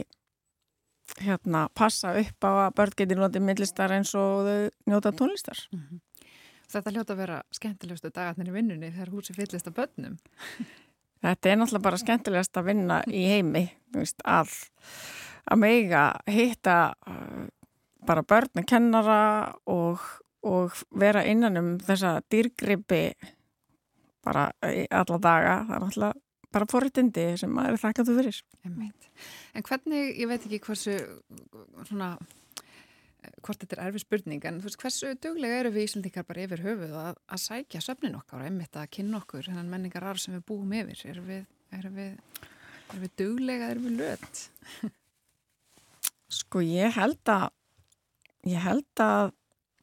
[1.20, 5.58] hérna passa upp á að börn geti notið myndlistar eins og þau njóta tónlistar.
[5.72, 6.00] Mm -hmm.
[6.72, 10.16] Þetta hljóta að vera skemmtilegustu dagarnir í vinnunni þegar húsi fyllist af börnum.
[11.22, 14.48] Þetta er náttúrulega bara skemmtilegast að vinna í heimi veist, að,
[15.44, 16.94] að meiga hitta
[18.06, 20.00] bara börn að kennara og,
[20.42, 23.12] og vera innan um þessa dýrgrippi
[24.24, 24.50] bara
[24.90, 25.54] alla daga.
[25.68, 26.21] Það er náttúrulega
[26.52, 28.38] bara forritindi sem maður er þakkað fyrir.
[28.62, 30.96] En hvernig, ég veit ekki hversu
[31.88, 32.14] svona
[33.42, 36.62] hvort þetta er erfið spurning en þú veist hversu duglega eru við Íslandikar bara yfir
[36.64, 40.34] höfuð að, að sækja söfnin okkar og einmitt að kynna okkur hennan menningar arf sem
[40.34, 41.04] við búum yfir?
[41.12, 41.44] Erum við,
[41.78, 42.40] erum við,
[42.88, 44.42] erum við duglega, erum við löt?
[46.32, 47.46] Sko ég held að
[48.50, 49.30] ég held að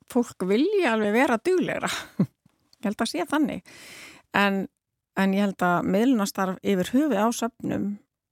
[0.10, 1.89] fólk vilja alveg vera duglegra.
[2.79, 3.71] Ég held að sé þannig.
[4.39, 4.62] En,
[5.17, 7.89] en ég held að miðlunastarf yfir höfuð á söfnum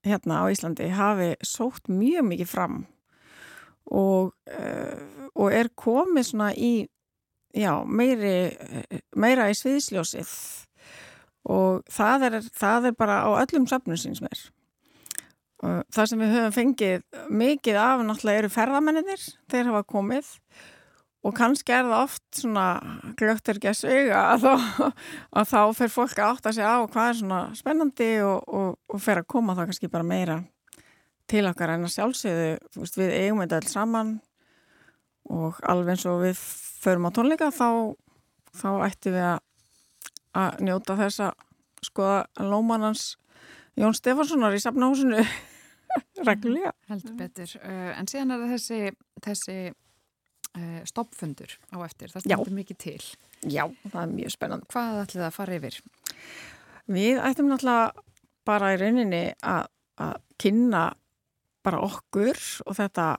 [0.08, 2.78] hérna á Íslandi hafi sótt mjög mikið fram.
[3.88, 6.88] Og, uh, og er komið svona í
[7.56, 8.52] já, meiri,
[9.16, 10.32] meira í sviðsljósið.
[11.48, 14.42] Og það er, það er bara á öllum söfnum síns mér.
[15.64, 20.28] Og það sem við höfum fengið mikið af náttúrulega eru ferðamenninir þeir hafa komið
[21.28, 22.66] og kannski er það oft svona
[23.20, 24.54] glögtur ekki að sögja að þá,
[25.52, 29.22] þá fer fólk að átta sig á hvað er svona spennandi og, og, og fer
[29.22, 30.38] að koma það kannski bara meira
[31.28, 34.14] til okkar en að sjálfsögðu við eigum þetta alls saman
[35.28, 36.40] og alveg eins og við
[36.80, 37.92] förum á tónleika þá,
[38.56, 41.44] þá ættum við að, njóta þess að
[41.84, 43.10] skoða lómanans
[43.78, 45.22] Jón Stefanssonar í safnahúsinu
[46.28, 46.72] reglulega.
[46.90, 47.52] Heldur betur.
[47.62, 48.80] Uh, en síðan er þessi,
[49.22, 49.58] þessi
[50.90, 52.12] stoppfundur á eftir.
[52.14, 53.02] Það stendur mikið til.
[53.46, 54.68] Já, það er mjög spennand.
[54.72, 55.80] Hvað ætlið það að fara yfir?
[56.98, 58.06] Við ættum náttúrulega
[58.48, 59.70] bara í rauninni að,
[60.02, 60.84] að kynna
[61.68, 63.16] bara okkur og þetta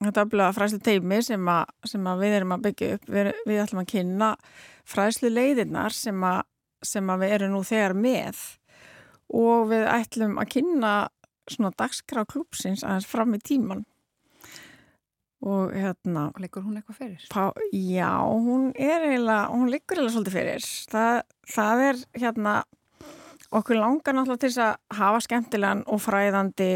[0.00, 3.02] Þetta er fræslu teimi sem, a, sem að við erum að byggja upp.
[3.12, 4.28] Við, við ætlum að kynna
[4.88, 6.38] fræslu leiðirnar sem, a,
[6.80, 8.40] sem að við erum nú þegar með
[9.36, 10.94] og við ætlum að kynna
[11.50, 13.84] svona dagskrá klúpsins aðeins fram í tíman
[15.40, 17.24] og hérna og liggur hún eitthvað fyrir?
[17.32, 21.22] Pá, já, hún er eiginlega hún liggur eiginlega svolítið fyrir það,
[21.54, 22.54] það er hérna
[23.50, 26.70] okkur langar náttúrulega til þess að hafa skemmtilegan og fræðandi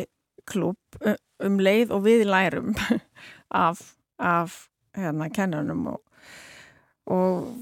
[0.49, 1.01] klúp
[1.45, 2.73] um leið og við lærum
[3.67, 3.83] af,
[4.19, 4.57] af
[4.97, 6.01] hérna kennunum og,
[7.11, 7.53] og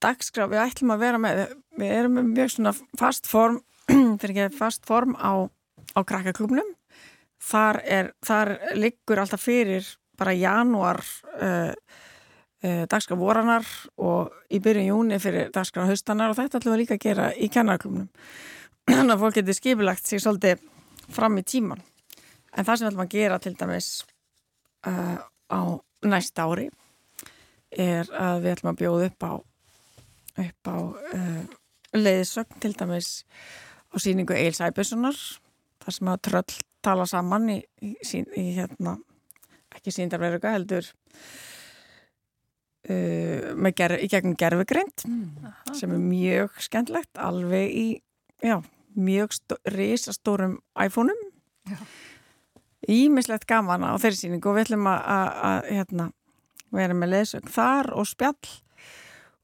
[0.00, 1.44] dagskrá, við ætlum að vera með
[1.80, 3.60] við erum með mjög svona fast form
[4.20, 5.48] fyrir ekki fast form á,
[5.96, 6.76] á krakkaklubnum
[7.40, 9.86] þar, er, þar liggur alltaf fyrir
[10.20, 11.00] bara januar
[11.40, 13.66] uh, uh, dagskraf voranar
[14.00, 17.50] og í byrjun júni fyrir dagskraf haustanar og þetta ætlum við líka að gera í
[17.52, 18.08] kennarklubnum
[18.90, 20.62] þannig að fólk getur skipilagt sig svolítið
[21.10, 21.82] fram í tíman
[22.54, 23.90] en það sem við ætlum að gera til dæmis
[24.86, 25.18] uh,
[25.50, 25.60] á
[26.06, 26.70] næsta ári
[27.70, 29.32] er að við ætlum að bjóða upp á
[30.40, 30.76] upp á
[31.94, 33.10] leiðisögn til dæmis
[33.90, 35.18] á síningu Eils Æbjörnssonar
[35.82, 37.94] þar sem að tröll tala saman í, í,
[38.38, 38.96] í hérna
[39.80, 40.86] ekki síndarveruga heldur
[42.86, 45.50] uh, ger, í gegnum gerfugrind mm.
[45.76, 47.88] sem er mjög skemmtlegt alveg í
[48.44, 48.60] já,
[48.94, 51.28] mjög risastórum iPhone-um.
[52.90, 56.10] Ímislegt gaman á þeirri síningu og við ætlum að hérna,
[56.74, 58.54] vera með leðsögn þar og spjall.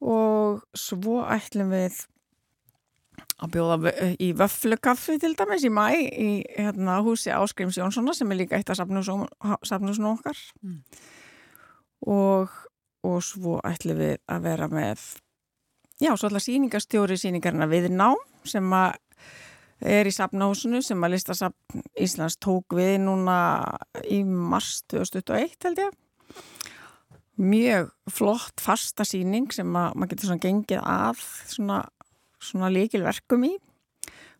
[0.00, 2.00] Og svo ætlum við
[3.42, 8.30] að bjóða vö- í vöflukaffi til dæmis í mæ í hérna, húsi Áskrims Jónssona sem
[8.32, 10.80] er líka eitt af safnusnum okkar Mm.
[12.06, 12.48] og,
[13.04, 15.02] og svo ætlum við að vera með
[16.00, 18.96] já, svo ætla sýningastjóri sýningarna við nám sem að
[19.84, 23.36] er í safnahúsinu sem að listasafn Íslands tók við núna
[24.08, 25.98] í mars 2021 held ég
[27.36, 31.20] mjög flott fasta síning sem að maður getur svona gengið að
[31.52, 31.82] svona,
[32.42, 33.54] svona líkilverkum í.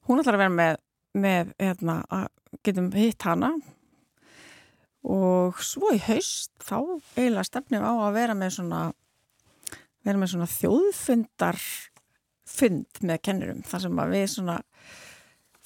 [0.07, 0.77] Hún ætlar að vera með,
[1.17, 2.29] með hérna, að
[2.67, 3.55] getum hitt hana.
[5.07, 6.79] Og svo í haust þá
[7.17, 8.81] eiginlega stefnum á að vera með svona
[10.07, 11.61] vera með svona þjóðfundar
[12.47, 14.57] fund með kennurum þar sem að við svona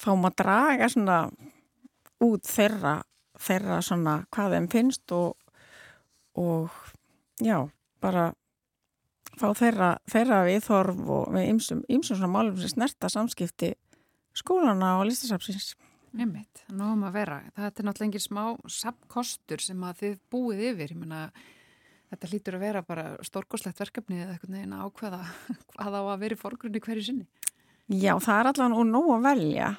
[0.01, 1.17] fáum að draga svona
[2.25, 2.95] út þeirra,
[3.41, 5.35] þeirra svona hvað þeim finnst og,
[6.41, 6.73] og
[7.41, 7.57] já,
[8.01, 8.31] bara
[9.41, 13.73] fá þeirra, þeirra viðhorf og með ymsum, svona málum sem snerta samskipti
[14.37, 15.73] skólana og listasafsins.
[16.11, 17.39] Einmitt, nógum að vera.
[17.55, 20.91] Það er náttúrulega engin smá sapkostur sem að þið búið yfir.
[20.91, 21.21] Ég meina,
[22.11, 25.21] þetta hlýtur að vera bara stórkoslegt verkefni eða eitthvað neginn að ákveða
[25.71, 27.27] hvað á að vera í forgrunni hverju sinni.
[27.91, 29.69] Já, það er allavega nóg að velja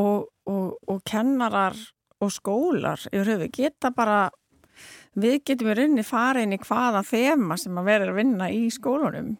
[0.00, 1.76] og, og, og kennarar
[2.20, 4.28] og skólar yfir höfu geta bara,
[5.18, 8.66] við getum í rauninni farið inn í hvaða þema sem að vera að vinna í
[8.74, 9.38] skólunum.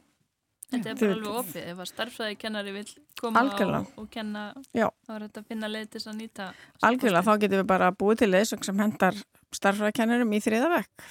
[0.70, 2.84] Þetta er bara alveg opið, ef að starffræði kennari vil
[3.18, 4.86] koma og, og kenna Já.
[5.06, 6.46] þá er þetta að finna leið til þess að nýta
[6.86, 9.18] Algjörlega, þá getum við bara búið til leysöng sem hendar
[9.58, 11.08] starfræðkennurum í þriðavekk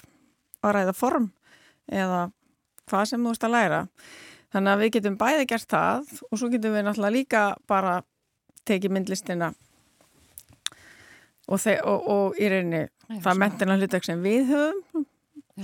[0.63, 1.28] og ræða form
[1.91, 2.22] eða
[2.89, 3.82] hvað sem þú ert að læra.
[4.50, 7.98] Þannig að við getum bæði gert það og svo getum við náttúrulega líka bara
[8.69, 9.52] tekið myndlistina
[11.50, 12.84] og, þe- og, og í rauninni
[13.26, 15.06] það mentina hlutak sem við höfum,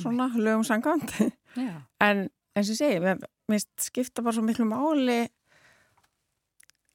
[0.02, 1.13] svona lögum sangant.
[1.56, 2.26] Já, En
[2.58, 3.21] eins og segi, mér
[3.52, 5.21] minnst skipta bara svo miklu máli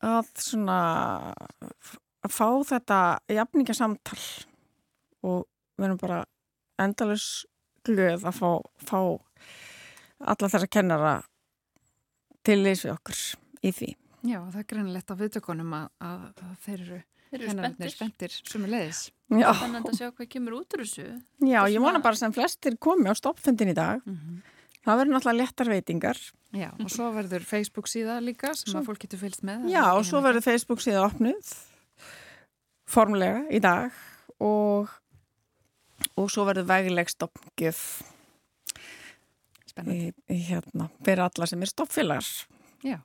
[0.04, 0.76] að svona
[2.24, 2.98] að fá þetta
[3.32, 4.20] jafningasamtal
[5.28, 5.44] og
[5.78, 6.20] við erum bara
[6.80, 7.26] endalus
[7.86, 8.50] glöð að fá,
[8.84, 8.98] fá
[10.20, 11.14] alla þessa kennara
[12.44, 13.20] til leys við okkur
[13.64, 13.90] í því.
[14.28, 16.98] Já, það er greinilegt á viðtökunum að, að, að þeir eru
[17.30, 18.30] Þeir eru kennararnir spenntir.
[18.34, 19.00] spenntir sem er leiðis.
[19.30, 21.04] Já, Spennandi að sjá hvað kemur út úr þessu
[21.46, 24.02] já ég vona bara sem flestir komi á stoppfundin í dag.
[24.06, 24.40] Mm
[24.80, 26.18] Það verður náttúrulega léttar veitingar.
[26.56, 29.66] Já, og svo verður Facebook síða líka sem Svo- að fólk getur fylgst með.
[29.68, 31.50] Já, og svo verður Facebook síða opnuð
[32.88, 33.92] formlega í dag
[34.40, 34.88] og,
[36.16, 37.82] og svo verður vegleg stoppgjöf
[39.68, 40.08] Spennandi.
[40.08, 42.30] í, í hérna, fyrir alla sem er stoppfélagar.
[42.82, 42.98] Já.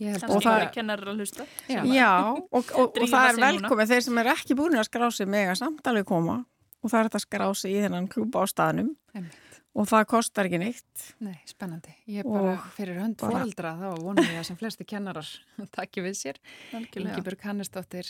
[0.00, 1.82] Og það- eru kennarar að hlusta Já.
[1.84, 2.12] Já,
[2.56, 5.52] og, og, og það er velkomið þeir sem er ekki búin að skrá sig mega
[5.58, 6.38] samtalið koma
[6.80, 9.60] og það er þetta að skrá sig í þennan klúba á staðnum Einmitt.
[9.76, 11.02] og það kostar ekki neitt.
[11.20, 11.92] Nei, spennandi.
[12.08, 15.28] Ég er bara Og fyrir hönd bara- foreldra þá vonum ég að sem flesti kennarar
[15.76, 16.40] takki við sér.
[16.72, 18.08] Ingibjörg Hannesdóttir,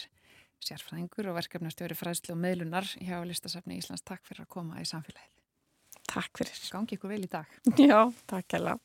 [0.62, 4.04] sérfræðingur og verkefnastjóri fræðslu og meðlunar hjá Listasafni Íslands.
[4.06, 5.34] Takk fyrir að koma í samfélagið.
[6.10, 6.62] Takk fyrir.
[6.70, 7.50] Gangi ykkur vel í dag.
[7.78, 8.00] Já,
[8.30, 8.78] takk hella.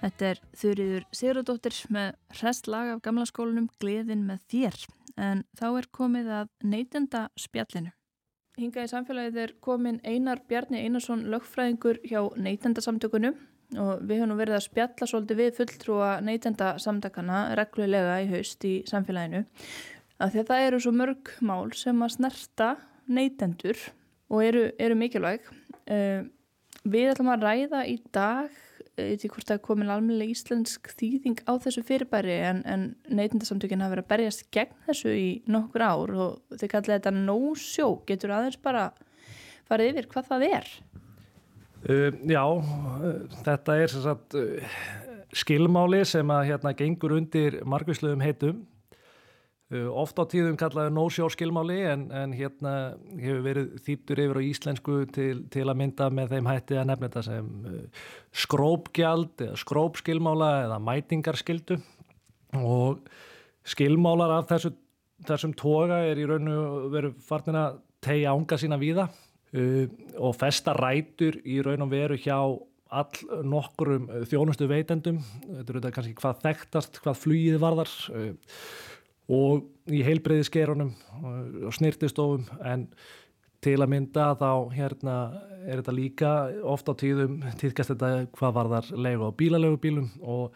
[0.00, 4.78] Þetta er Þurriður Sigurðardóttir með hrest lag af gamla skólanum Gleðin með þér
[5.20, 7.92] en þá er komið að neytenda spjallinu.
[8.60, 13.38] Hingað í samfélagið er komin Einar Bjarni Einarsson lögfræðingur hjá neytendasamtökunum
[13.80, 19.44] og við höfum verið að spjalla svolítið við fulltrúa neytendasamtakana reglulega í haust í samfélaginu
[20.28, 22.74] það eru svo mörg mál sem að snerta
[23.08, 23.78] neytendur
[24.30, 25.46] og eru, eru mikilvæg.
[25.90, 26.28] Uh,
[26.84, 28.50] við ætlum að ræða í dag
[28.98, 34.06] ekki hvort er komin almennilega íslensk þýðing á þessu fyrirbæri en, en neytindasamtökin hafa verið
[34.06, 38.90] að berjast gegn þessu í nokkur ár og þau kallið þetta no-show, getur aðeins bara
[39.70, 40.72] farið yfir hvað það er?
[41.80, 44.80] Uh, já, uh, þetta er sem sagt, uh,
[45.32, 48.64] skilmáli sem að hérna gengur undir margvísluðum heitum.
[49.70, 52.72] Oft á tíðum kallaðu no-show skilmáli en, en hérna
[53.14, 57.06] hefur verið þýttur yfir á íslensku til, til að mynda með þeim hætti að nefna
[57.06, 57.52] þetta sem
[58.44, 61.78] skrópgjald eða skrópskilmála eða mætingarskildu
[62.58, 62.98] og
[63.66, 64.72] skilmálar af þessu,
[65.26, 69.86] þessum toga er í raun og veru farnir að tegja ánga sína víða uh,
[70.18, 72.38] og festa rætur í raun og veru hjá
[72.90, 78.32] all nokkurum þjónustu veitendum, þetta er auðvitað kannski hvað þekktast, hvað flugið varðar uh,
[79.30, 80.92] og í heilbreyðiskerunum
[81.66, 82.88] og snirtistofum en
[83.60, 85.16] til að mynda þá hérna
[85.68, 86.30] er þetta líka
[86.64, 90.54] ofta á tíðum tíðkast þetta hvað var þar legu á bílalegu bílum og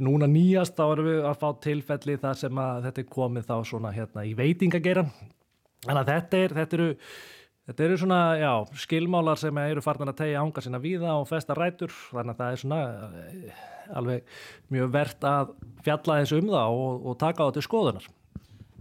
[0.00, 3.56] núna nýjast þá erum við að fá tilfelli þar sem að þetta er komið þá
[3.70, 5.12] svona hérna í veitingageran
[5.84, 6.88] þannig að þetta, er, þetta eru
[7.70, 8.50] Þetta eru svona, já,
[8.82, 12.54] skilmálar sem eru farnar að tegja ánga sína víða og festa rætur, þannig að það
[12.54, 12.78] er svona
[13.20, 13.60] eh,
[14.00, 14.32] alveg
[14.74, 15.52] mjög verðt að
[15.86, 18.08] fjalla eins um það og, og taka á þetta skoðunar.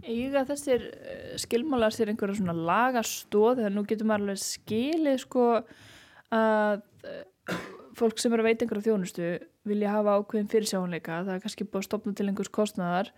[0.09, 5.45] Eiga þessir eh, skilmálar sér einhverja svona lagastóð þegar nú getur maður alveg skilið sko
[6.39, 6.81] að
[7.13, 7.63] eh,
[8.01, 9.31] fólk sem eru að veita einhverja þjónustu
[9.69, 13.13] vilja hafa ákveðin fyrirsjáanleika, það er kannski búið að stopna til einhvers kostnaðar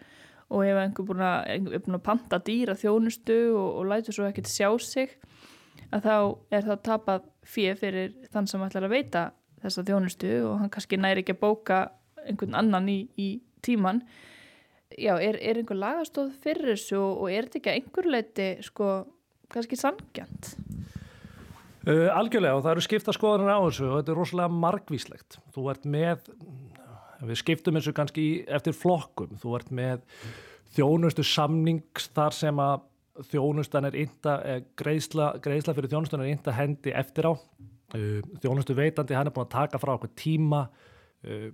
[0.51, 4.51] og ef einhver búin að, búin að panta dýra þjónustu og, og lætur svo ekkert
[4.51, 5.15] sjá sig
[5.91, 6.15] að þá
[6.57, 9.23] er það tapað fyrir fyrir þann sem ætlar að veita
[9.61, 11.81] þessa þjónustu og hann kannski næri ekki að bóka
[12.25, 13.29] einhvern annan í, í
[13.65, 14.03] tíman
[14.97, 18.91] já, er, er einhver lagastóð fyrir þessu og er þetta ekki að einhver leiti sko
[19.51, 20.55] kannski sangjant
[21.81, 25.37] Uh, algjörlega og það eru skipta skoðanar á þessu og þetta er rosalega margvíslegt.
[25.49, 26.27] Þú ert með,
[27.25, 30.03] við skiptum þessu kannski eftir flokkum, þú ert með
[30.75, 32.85] þjónustu samnings þar sem að
[33.31, 34.37] þjónustan er ynda,
[34.79, 37.33] greiðsla, greiðsla fyrir þjónustan er ynda hendi eftir á.
[37.91, 40.61] Uh, þjónustu veitandi hann er búin að taka frá okkur tíma,
[41.27, 41.49] uh,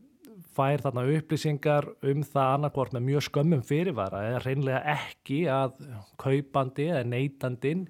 [0.58, 5.80] fær þarna upplýsingar um það annarkvort með mjög skömmum fyrirvara eða reynlega ekki að
[6.22, 7.88] kaupandi eða neytandin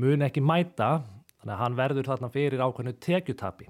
[0.00, 1.00] mun ekki mæta
[1.40, 3.68] þannig að hann verður þarna fyrir ákveðnu tekjutapi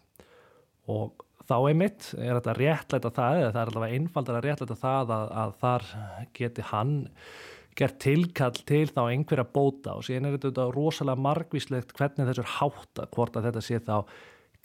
[0.90, 5.14] og þá einmitt er þetta réttlæta það eða það er allavega einfaldar að réttlæta það
[5.16, 5.88] að, að þar
[6.38, 6.94] geti hann
[7.80, 12.54] gert tilkall til þá einhverja bóta og síðan er þetta rosalega margvíslegt hvernig þessu er
[12.58, 13.96] hátta hvort að þetta sé þá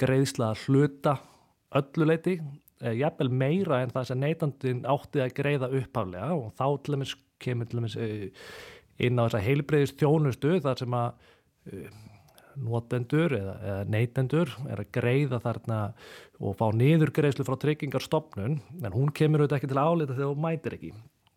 [0.02, 1.18] greiðsla hluta
[1.76, 2.40] ölluleiti
[3.00, 7.70] jafnvel meira en það sem neytandin átti að greiða upphaflega og þá til dæmis kemur
[7.70, 7.96] til dæmis
[9.06, 11.32] inn á þessa heilbreyðist þjónustu þar sem að
[12.56, 15.80] notendur eða, eða neytendur er að greiða þarna
[16.40, 20.46] og fá niður greiðslu frá tryggingarstopnun en hún kemur auðvitað ekki til álita þegar hún
[20.46, 20.94] mætir ekki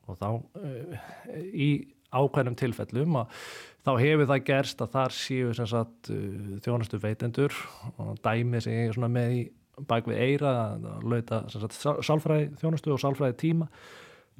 [0.09, 1.07] og þá uh,
[1.53, 1.71] í
[2.09, 3.39] ákveðnum tilfellum að
[3.85, 7.55] þá hefur það gerst að þar séu sagt uh, þjónustu veitendur
[7.97, 9.43] og dæmi sem ég er með í
[9.89, 13.69] bak við eira að lauta sálfræði þjónustu og sálfræði tíma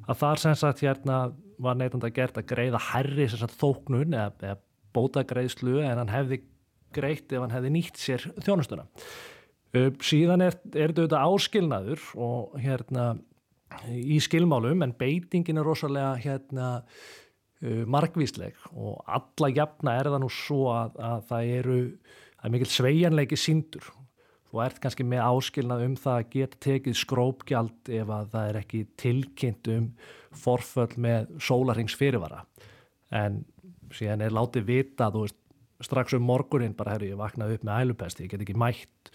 [0.07, 1.19] að þar sem sagt hérna
[1.59, 4.59] var neytand að gert að greiða herri sem sagt þóknun eða, eða
[4.95, 6.41] bóta greiðslu en hann hefði
[6.95, 8.87] greitt ef hann hefði nýtt sér þjónustuna.
[9.69, 13.11] Uh, síðan er, er þetta áskilnaður og hérna
[13.89, 20.31] í skilmálum en beitingin er rosalega hérna uh, margvísleg og alla jafna er það nú
[20.33, 21.79] svo að, að það eru
[22.39, 23.89] að mikil sveianleiki síndur.
[24.49, 28.59] Þú ert kannski með áskilnað um það að geta tekið skrópgjald ef að það er
[28.63, 29.91] ekki tilkynnt um
[30.33, 32.41] forföll með sólarings fyrirvara.
[33.13, 33.43] En
[33.93, 35.37] síðan er látið vita, þú veist,
[35.85, 39.11] strax um morgunin bara, herru, ég vaknaði upp með ælupesti, ég get ekki mætt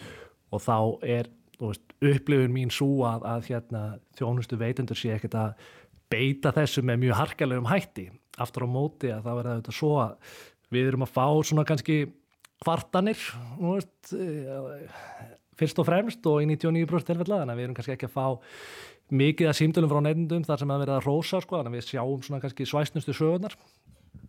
[0.55, 0.77] og þá
[1.17, 1.29] er,
[1.61, 3.85] veist, upplifun mín svo að, að hérna,
[4.19, 5.71] þjónustu veitendur sé ekkert að
[6.13, 8.09] beita þessu með mjög harkalegum hætti.
[8.43, 10.35] Aftur á móti að það verða auðvitað svo að
[10.75, 11.99] við erum að fá svona kannski
[12.65, 13.21] kvartanir,
[13.61, 14.15] veist,
[15.59, 18.27] fyrst og fremst og í 99% tilfella, þannig að við erum kannski ekki að fá
[19.15, 21.89] mikið að símdölum frá nefndum þar sem að verða að rósa, sko, þannig að við
[21.91, 23.57] sjáum svona kannski svæsnustu sögunar.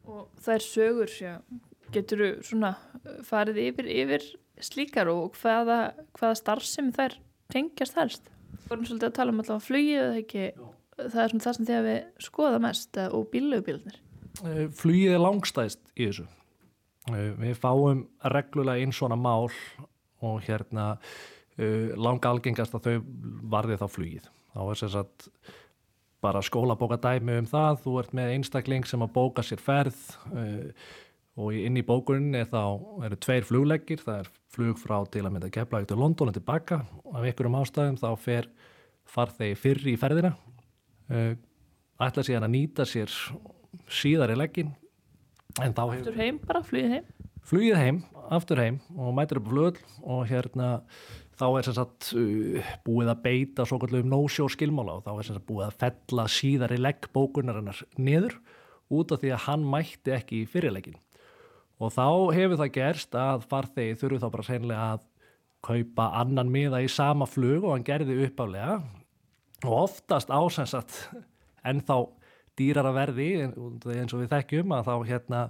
[0.05, 1.35] Og það er sögur, já,
[1.95, 2.73] getur þú svona
[3.25, 4.27] farið yfir, yfir
[4.63, 5.79] slíkar og hvaða,
[6.15, 7.19] hvaða starfsemi þær
[7.51, 8.31] tengjast helst?
[8.69, 10.45] vorum svolítið að tala um alltaf eða ekki,
[10.95, 13.99] það er svona það sem þegar við skoða mest eh, og bílugubílnir.
[14.43, 16.27] Eh, Flugið er langstæðst í þessu.
[17.11, 19.49] Eh, Við fáum reglulega inn svona mál
[20.25, 20.95] og hérna
[21.55, 23.03] langa algengast að þau
[23.47, 24.25] varði þá flugið.
[24.51, 25.27] Þá er sem sagt
[26.19, 30.01] bara skólabóka dæmi um það, þú ert með einstakling sem að bóka sér ferð
[31.37, 32.61] og í- inn í bókunin er þá,
[33.05, 36.81] eru tveir flugleggir, það er flug frá til að mynda Keflavík til London og tilbaka.
[37.03, 38.47] Og af einhverjum ástæðum þá fer
[39.05, 40.31] farþegi fyrr í ferðina.
[41.11, 41.35] Uh,
[42.01, 43.11] ætla síðan að nýta sér
[43.91, 44.71] síðar í leggin
[45.61, 47.05] en þá hefur Aftur heim bara, flugið heim.
[47.45, 47.99] flugið heim,
[48.33, 50.69] aftur heim og mætir upp á flugul og hérna
[51.37, 55.27] þá er sem sagt uh, búið að beita svo kallum no-show skilmála og þá er
[55.29, 58.39] sem sagt búið að fella síðari legg bókunarinnar niður
[58.89, 60.97] út af því að hann mætti ekki í fyrirleggin
[61.79, 62.05] og þá
[62.35, 65.07] hefur það gerst að farþegi þurfi þá bara seinlega að
[65.65, 68.77] kaupa annan miða í sama flug og hann gerði uppálega
[69.65, 70.93] og oftast ásensat
[71.65, 71.97] en þá
[72.55, 75.41] dýrara verði eins og við þekkjum að þá hérna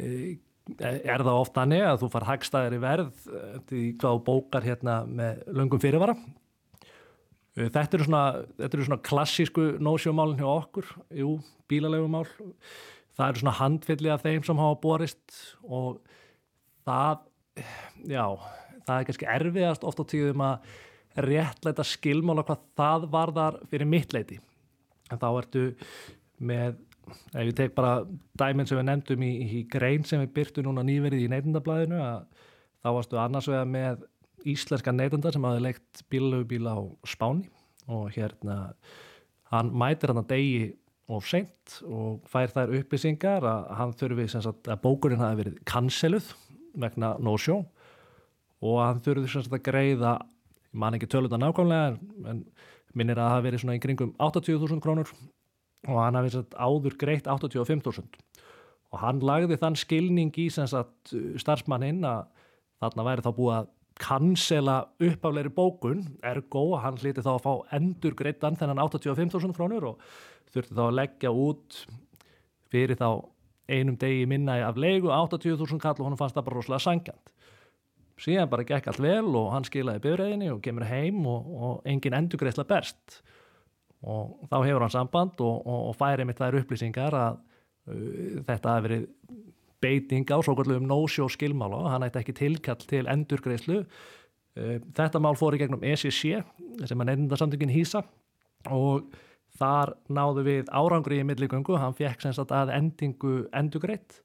[0.00, 0.38] e,
[0.78, 4.98] er það oft hannig að þú far hagstæðir í verð eh, því hvað bókar hérna
[5.06, 6.16] með löngum fyrirvara.
[7.56, 8.24] Eh, Þetta eru svona,
[8.58, 11.38] þetta eru svona klassísku nósjómálinn hjá okkur, jú,
[11.70, 12.26] bílalegumál.
[13.18, 15.98] Það eru svona handfylli af þeim sem hafa borist og
[16.86, 17.24] það,
[18.06, 18.24] já,
[18.86, 20.68] það er kannski erfiðast oft á tíðum að
[21.26, 24.38] réttleita skilmála hvað það varðar fyrir mitt leiti.
[25.10, 25.64] En þá ertu
[26.38, 26.78] með,
[27.32, 28.04] ef ég tek bara
[28.38, 32.46] dæminn sem við nefndum í, í grein sem við byrtu núna nýverið í neytendablaðinu að
[32.84, 34.06] þá varstu annars vegar með
[34.48, 37.48] íslenska neytenda sem hafi leikt bílalögubíla á Spáni
[37.90, 38.58] og hérna
[39.50, 40.60] hann mætir hann að degi
[41.08, 46.32] of seint og fær þær upplýsingar að hann þurfi sagt að bókurinn hafi verið kanseluð
[46.78, 47.62] vegna no-show
[48.60, 51.98] og hann þurfi sagt að greiða ég man ekki töluta nákvæmlega
[52.32, 52.44] en-
[52.96, 55.10] minnir að það hafi verið svona í kringum 80.000 krónur
[55.88, 58.20] og hann hafi sagt áður greitt 85.000
[58.92, 62.24] og hann lagði þann skilning í starfsmanninn að
[62.82, 63.68] þarna væri þá búið að
[64.02, 70.04] kansela uppafleiri bókun ergo hann hliti þá að fá endur greittan þennan 85.000 krónur og
[70.52, 71.82] þurfti þá að leggja út
[72.72, 73.10] fyrir þá
[73.68, 77.34] einum degi minna af leigu 80.000 kall og hann fannst það bara rosalega sangjant
[78.22, 82.16] síðan bara gekk allt vel og hann skilaði bifræðinni og kemur heim og, og engin
[82.18, 83.20] endurgreisla berst.
[84.06, 88.74] Og þá hefur hann samband og, og, og færi mitt þær upplýsingar að uh, þetta
[88.74, 89.06] hafi verið
[89.82, 95.38] beiting á svo kallum no-show skilmála hann ætti ekki tilkall til endurgreislu uh, þetta mál
[95.38, 96.42] fór í gegnum ECC
[96.88, 98.04] sem að nefndasamtökin hýsa
[98.74, 99.08] og
[99.58, 104.20] þar náðu við árangri í milligöngu, hann fekk sem sagt að endingu endurgreitt.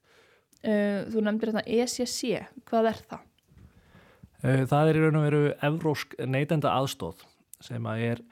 [0.64, 3.24] Uh, þú nefndir þetta ECC, hvað er það?
[4.44, 7.24] Uh, Það er í raun og veru evrósk neytenda aðstóð
[7.64, 8.24] sem að er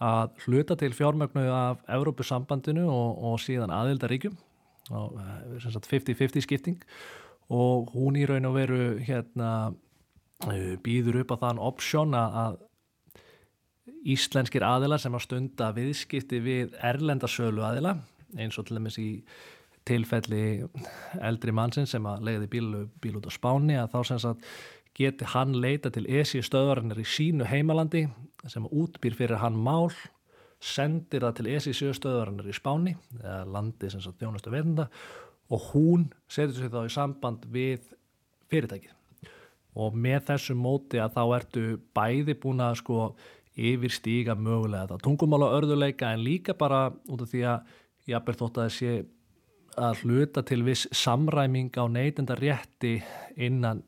[0.00, 4.38] að hluta til fjármögnu af Evrópusambandinu og, og síðan aðildaríkjum
[4.90, 6.80] og uh, sem sagt 50-50 skipting
[7.50, 12.60] og hún í raun og veru hérna uh, býður upp á þann option að
[14.06, 17.98] íslenskir aðilar sem að stunda viðskipti við erlendasölu aðila
[18.38, 19.10] eins og til dæmis í
[19.88, 20.44] tilfelli
[21.24, 22.68] eldri mannsinn sem að leiði bíl,
[23.00, 24.46] bíl út á Spáni að þá sem sagt
[24.96, 28.06] geti hann leita til ESI stöðvarinnar í sínu heimalandi
[28.50, 29.90] sem útbýr fyrir hann mál
[30.60, 34.90] sendir það til ESI stöðvarinnar í Spáni eða landi sem sagt þjónustu verðenda
[35.50, 37.86] og hún setur sig þá í samband við
[38.52, 38.96] fyrirtækið.
[39.80, 41.64] Og með þessu móti að þá ertu
[41.96, 42.98] bæði búin að sko
[43.60, 47.74] yfirstíga mögulega þetta tungumála örðuleika en líka bara út af því að
[48.10, 48.92] jafnvel þótt að það sé
[49.80, 52.98] að hluta til viss samræming á neytenda rétti
[53.38, 53.82] innan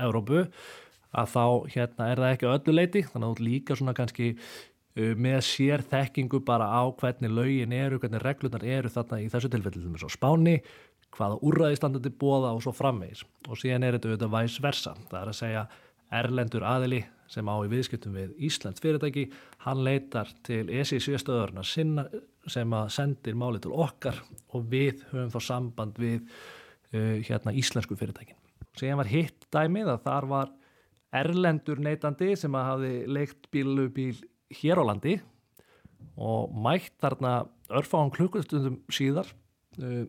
[0.00, 0.44] Európu
[1.14, 4.28] að þá hérna er það ekki að öllu leiti þannig að þú líka svona kannski
[4.94, 9.80] með sér þekkingu bara á hvernig lögin eru, hvernig reglunar eru þarna í þessu tilfelli
[9.80, 10.58] til þess að spáni
[11.14, 13.24] hvaða úrræðistandandi bóða og svo framvegis.
[13.48, 14.94] Og síðan er þetta auðvitað væs versa.
[15.10, 15.64] Það er að segja
[16.14, 19.24] erlendur aðili sem á í viðskiptum við Íslands fyrirtæki
[19.64, 22.06] hann leitar til ESI stöðurna sinna
[22.50, 24.20] sem að sendir máli til okkar
[24.52, 28.38] og við höfum þá samband við uh, hérna íslensku fyrirtækin.
[28.78, 30.52] Síðan var hitt dæmið að þar var
[31.14, 34.16] erlendur neytandi sem að hafi leikt bílubíl
[34.60, 35.18] hér á landi
[36.14, 37.34] og mætt þarna
[37.74, 39.30] örfáðan klukkustundum síðar
[39.80, 40.04] uh,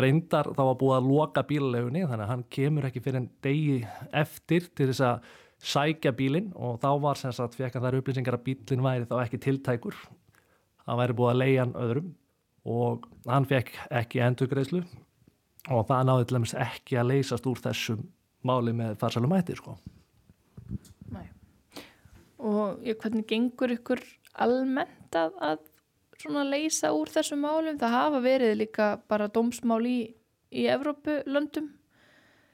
[0.00, 3.78] reyndar þá að búið að loka bílalegunni þannig að hann kemur ekki fyrir en degi
[4.22, 5.30] eftir til þess að
[5.62, 9.16] sækja bílinn og þá var sem sagt fekk hann þær upplýsingar að bílinn væri þá
[9.22, 9.98] ekki tiltækur
[10.86, 12.10] það væri búið að leia hann öðrum
[12.72, 14.82] og hann fekk ekki endurgreislu
[15.70, 18.02] og það náði til dæmis ekki að leysast úr þessum
[18.46, 19.76] máli með farsalum mæti sko.
[22.42, 24.02] Og ég, hvernig gengur ykkur
[24.42, 25.62] almennt að, að
[26.22, 27.78] svona leysa úr þessum málum?
[27.80, 29.98] Það hafa verið líka bara dómsmál í,
[30.50, 31.70] í Evrópulöndum.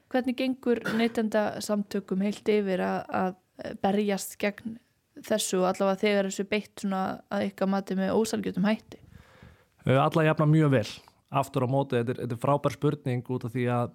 [0.09, 4.79] Hvernig gengur neytenda samtökum heilt yfir að, að berjast gegn
[5.25, 9.01] þessu allavega þegar þessu beitt svona að ykkar mati með ósalgjötum hætti?
[9.85, 10.87] Uh, Alla jafna mjög vel.
[11.29, 13.91] Aftur á móti, þetta er, þetta er frábær spurning út af því að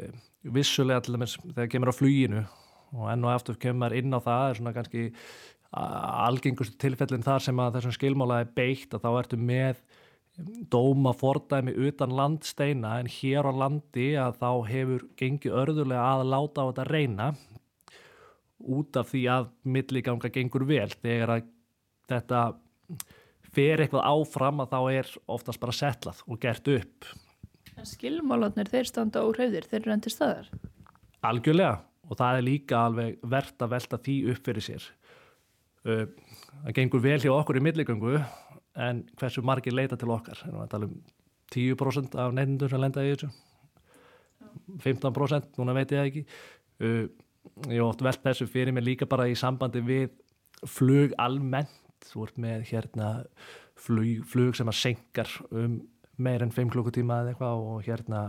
[0.00, 0.16] uh,
[0.56, 2.44] vissulega til dæmis þegar kemur á fluginu
[2.96, 5.06] og enn og aftur kemur inn á það er svona kannski
[5.72, 9.82] algengustu tilfellin þar sem að þessum skilmála er beitt að þá ertu með
[10.70, 16.64] dóma fordæmi utan landsteina en hér á landi að þá hefur gengið örðulega að láta
[16.64, 17.28] á þetta reyna
[18.58, 20.88] út af því að milliganga gengur vel.
[21.02, 21.48] Þegar að
[22.10, 22.42] þetta
[23.54, 27.10] fer eitthvað áfram að þá er oftast bara setlað og gert upp.
[27.78, 30.48] En skilmálarnir, þeir standa úr hefðir, þeir eru endur staðar.
[31.22, 31.78] algjörlega
[32.08, 34.86] og það er líka alveg verðt að velta því upp fyrir sér.
[35.86, 36.06] Uh,
[36.64, 38.16] það gengur vel hjá okkur í milligöngu
[38.88, 40.40] en hversu margir leita til okkar?
[40.46, 40.96] Erum við að tala um
[41.54, 43.30] 10% af nefndur sem lenda í þessu?
[44.84, 46.24] 15% núna veit ég það ekki.
[46.82, 47.04] Uh,
[47.72, 50.10] ég oft velt þessu fyrir mig líka bara í sambandi við
[50.68, 51.76] flug almennt.
[52.08, 53.08] Þú ert með hérna
[53.78, 55.80] flug, flug sem að senkar um
[56.18, 58.22] meir en 5 klukkutíma eða eitthvað og hérna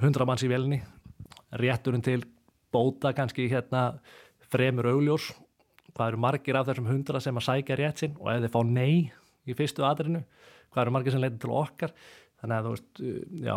[0.00, 0.80] 100 manns í velni
[1.60, 2.24] rétturinn til
[2.74, 3.86] bóta kannski hérna
[4.52, 5.30] fremur augljós.
[5.94, 8.18] Hvað eru margir af þessum 100 sem að sækja rétt sinn?
[8.18, 8.94] Og ef þeir fá nei
[9.46, 10.24] í fyrstu aðrinu,
[10.74, 11.94] hvað eru margir sem leitir til okkar?
[12.42, 13.56] Þannig að þú veist, uh, já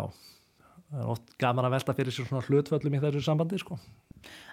[0.88, 3.78] það er oft gaman að velta fyrir sér svona hlutföllum í þessu sambandi sko.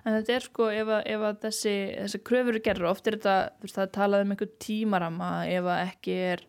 [0.06, 3.18] En þetta er sko, ef að, ef að þessi, þessi kröfur eru gerður, oft er
[3.18, 6.44] þetta, veist, það talað um einhver tímarama ef að ekki er,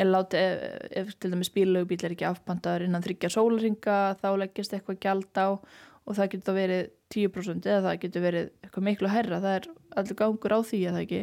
[0.00, 4.74] er látið, ef, ef til dæmis bílögubíl er ekki afpantaður innan þryggja sólringa, þá leggist
[4.74, 5.48] eitthvað gjald á
[6.08, 9.66] og það getur þá verið 10% eða það getur verið eitthvað miklu hærra, það er
[10.00, 11.20] allir gangur á því að það ekki.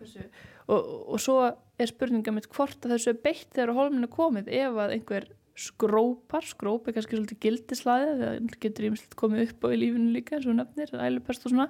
[0.00, 0.24] Hversu?
[0.72, 1.36] Og, og svo
[1.82, 4.50] er spurninga mitt hvort að þessu er beitt þegar hólminu komið.
[4.62, 5.28] Ef að einhver
[5.58, 10.38] skrópar, skróp er kannski svolítið gildislaðið, það getur ímslega komið upp á í lífinu líka
[10.38, 11.68] eins og nefnir, ælupest og svona.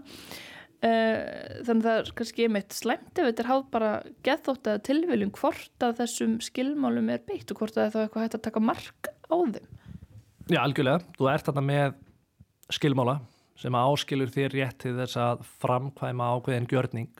[0.82, 3.90] Uh, þannig að það er kannski einmitt slæmt ef þetta er háð bara
[4.26, 8.00] geðþótt að tilviljum hvort að þessum skilmálum er beitt og hvort að það er þá
[8.02, 9.68] eitthvað hægt að taka mark á þeim.
[10.50, 12.00] Já, algjörlega, þú ert þarna með
[12.70, 13.20] skilmála
[13.58, 17.10] sem áskilur þér rétt til þess að framkvæma ákveðin gjörning.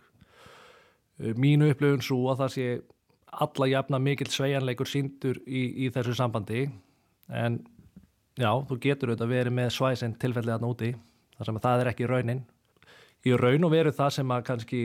[1.39, 2.67] Mínu upplöfun svo að það sé
[3.43, 6.67] alla jafna mikill sveigjanleikur síndur í, í þessu sambandi.
[7.33, 7.61] En
[8.37, 10.91] já, þú getur auðvitað verið með svæsinn tilfellið að núti
[11.37, 12.43] þar sem að það er ekki raunin.
[13.23, 14.83] Í raun og veru það sem að kannski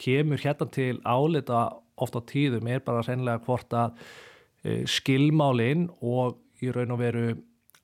[0.00, 1.64] kemur hérna til álita
[2.00, 3.98] oft á tíðum er bara reynilega hvort að
[4.64, 7.26] e, skilmálin og í raun og veru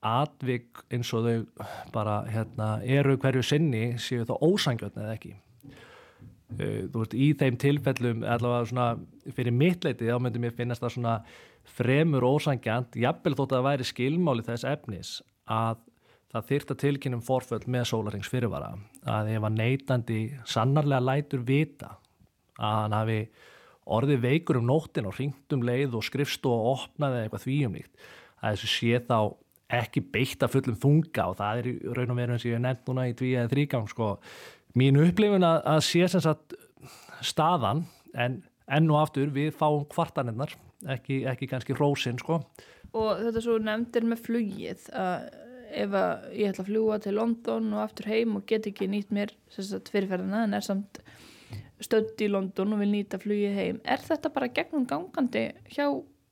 [0.06, 5.34] atvik eins og þau bara hérna, eru hverju sinni séu þá ósangjötn eða ekki.
[6.50, 10.96] Uh, þú veist, í þeim tilfellum allavega svona fyrir mittleiti þá myndi mér finnast það
[10.96, 11.18] svona
[11.70, 15.12] fremur ósangjant, jafnvel þótt að það væri skilmáli þess efnis
[15.50, 15.84] að
[16.30, 18.72] það þyrta tilkynum forföll með sólarings fyrirvara,
[19.02, 21.96] að ef að neytandi sannarlega lætur vita
[22.60, 23.20] að hann hafi
[23.90, 28.10] orðið veikur um nóttin og ringt um leið og skrifst og opnaði eitthvað þvíum líkt
[28.40, 29.18] að þessu sé þá
[29.78, 32.58] ekki beitt að fullum þunga og það er í raun og veru eins og ég
[32.58, 34.10] hef nefnt núna í tví eða þrýgang sko.
[34.78, 36.56] Mín upplifun að, að sé sem sagt
[37.26, 38.40] staðan en
[38.70, 40.54] enn og aftur við fáum kvartaninnar
[40.94, 42.40] ekki, ekki kannski rósin sko.
[42.96, 45.30] Og þetta svo nefndir með flugið að
[45.70, 49.12] ef að ég ætla að fljúa til London og aftur heim og get ekki nýtt
[49.14, 50.98] mér fyrirferðina en er samt
[51.80, 55.86] stödd í London og vil nýta flugið heim er þetta bara gegnum gangandi hjá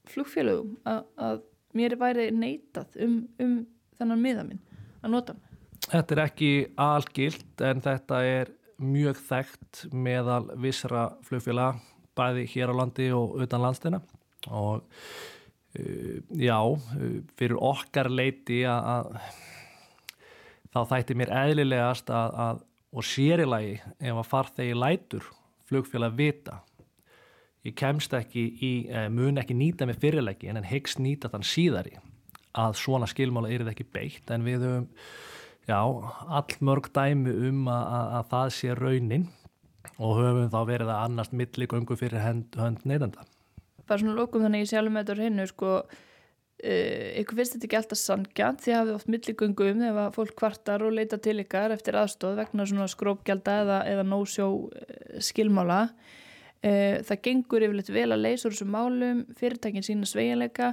[0.09, 1.41] flugfélögum að,
[1.77, 3.59] mér væri neitað um, um
[3.99, 4.63] þennan miða minn
[5.03, 5.37] að nota
[5.89, 6.51] Þetta er ekki
[6.85, 8.51] algilt en þetta er
[8.83, 11.79] mjög þekkt meðal vissra flugfélag
[12.19, 14.03] bæði hér á landi og utan landstina
[14.51, 16.59] og uh, já,
[17.39, 19.15] fyrir okkar leiti að
[20.75, 25.27] þá þætti mér eðlilegast að, að og sérilagi ef að farþegi lætur
[25.69, 26.63] flugfélag vita
[27.69, 31.99] ég kemst ekki í, eh, mun ekki nýta með fyrirlegi en hyggst nýta þann síðari
[32.59, 34.31] að svona skilmála er þetta ekki beitt.
[34.35, 34.89] En við höfum
[35.69, 35.79] já,
[36.41, 39.27] allmörg dæmi um að, að, að það sé raunin
[39.99, 43.27] og höfum þá verið að annast milligöngu fyrir hönd, hönd neytanda.
[43.89, 48.01] bara svona lókum þannig ég sjálfum á hennu sko, uh, ykkur finnst þetta ekki alltaf
[48.01, 52.37] sangjant því hafið oft milligöngu um að fólk kvartar og leita til ykkar eftir aðstóð
[52.43, 55.83] vegna svona skrópgjalda eða, eða nósjó uh, skilmála.
[55.89, 56.28] uh,
[56.59, 60.73] það gengur yfirleitt vel að leysa úr þessum málum fyrirtækin sína sveiginleika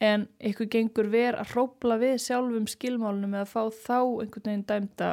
[0.00, 5.10] en ykkur gengur ver að hrópla við sjálfum skilmálunum eða fá þá einhvern veginn dæmda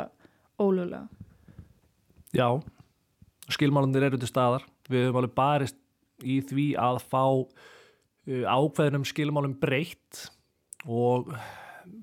[0.60, 1.08] ólögulega
[2.34, 2.48] Já,
[3.54, 4.64] skilmálundir eru til staðar.
[4.90, 5.78] Við höfum alveg barist
[6.26, 10.24] í því að fá uh, ákveðnum skilmálum breytt
[10.90, 11.30] og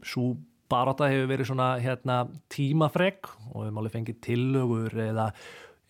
[0.06, 0.36] svo
[0.70, 2.20] barátta hefur verið svona hérna,
[2.52, 5.26] tímafreg og við höfum alveg fengið tillögur eða,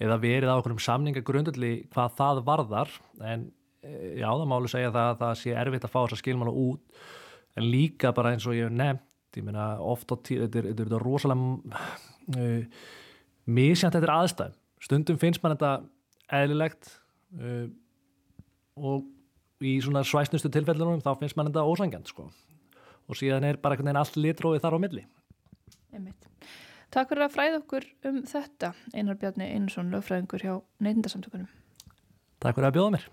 [0.00, 2.92] eða verið á okkurum samningagrundulli hvað það varðar.
[3.20, 3.48] En
[3.84, 6.56] eh, já, það má alveg segja það að það sé erfitt að fá þessa skilmála
[6.64, 7.04] út.
[7.58, 9.06] En líka bara eins og ég hef nefnt
[9.38, 11.84] ég meina oft á tíð, þetta er, þetta er, þetta er rosalega
[12.34, 12.80] uh,
[13.46, 14.56] misjant þetta er aðstæðum.
[14.80, 15.72] Stundum finnst mann þetta
[16.40, 16.90] eðlilegt
[17.38, 17.66] uh,
[18.80, 22.30] og í svona svæsnustu tilfellunum þá finnst mann þetta ósangjant sko.
[23.10, 25.04] Og síðan er bara einhvern veginn allt litróið þar á milli.
[25.94, 26.30] Einmitt.
[26.90, 31.46] Takk fyrir að fræða okkur um þetta Einar Bjarni Einarsson, lögfræðingur hjá neytindasamtökunum.
[32.42, 33.04] Takk fyrir að bjóða mér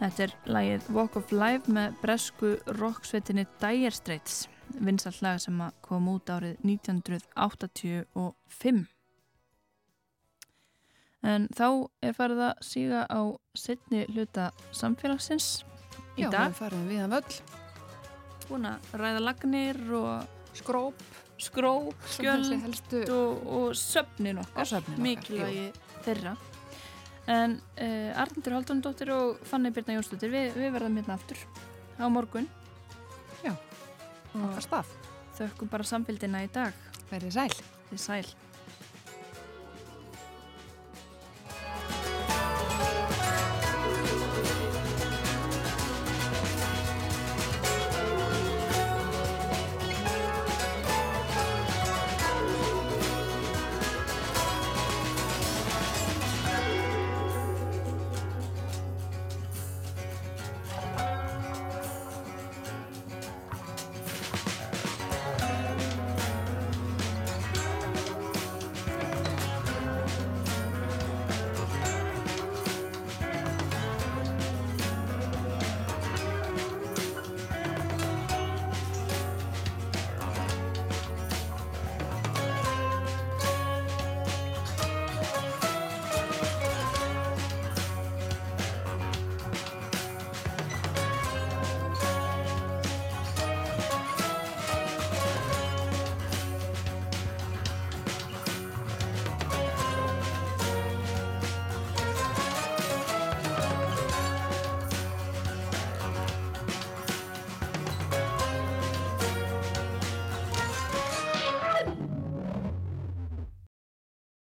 [0.00, 4.46] Þetta er lagið Walk of Life með bresku rocksveitinni Dire Straits,
[4.80, 8.88] vinsall lag sem kom út árið 1985.
[11.20, 15.68] En þá er farið að síga á setni hluta samfélagsins.
[16.16, 16.48] í Já, dag.
[16.48, 17.36] við farum við að völl,
[18.48, 20.24] Búin að ræða lagnir og
[20.58, 20.98] skróp,
[21.38, 22.50] skróp, skjöld,
[23.12, 24.64] og, og söfnin okkar.
[24.64, 25.68] Og söfnin okkar, Mikilvægi
[26.08, 26.32] þeirra.
[27.30, 31.38] En uh, Arndur Haldunadóttir og Fanny Birna Jónsdóttir, við, við verðum hérna aftur
[32.00, 32.48] á morgun.
[33.44, 33.54] Já.
[34.34, 34.94] Okkar stað.
[35.38, 36.74] þökkum bara samfélgina í dag.
[37.10, 37.52] Verðið sæl.
[37.96, 38.49] Sæl.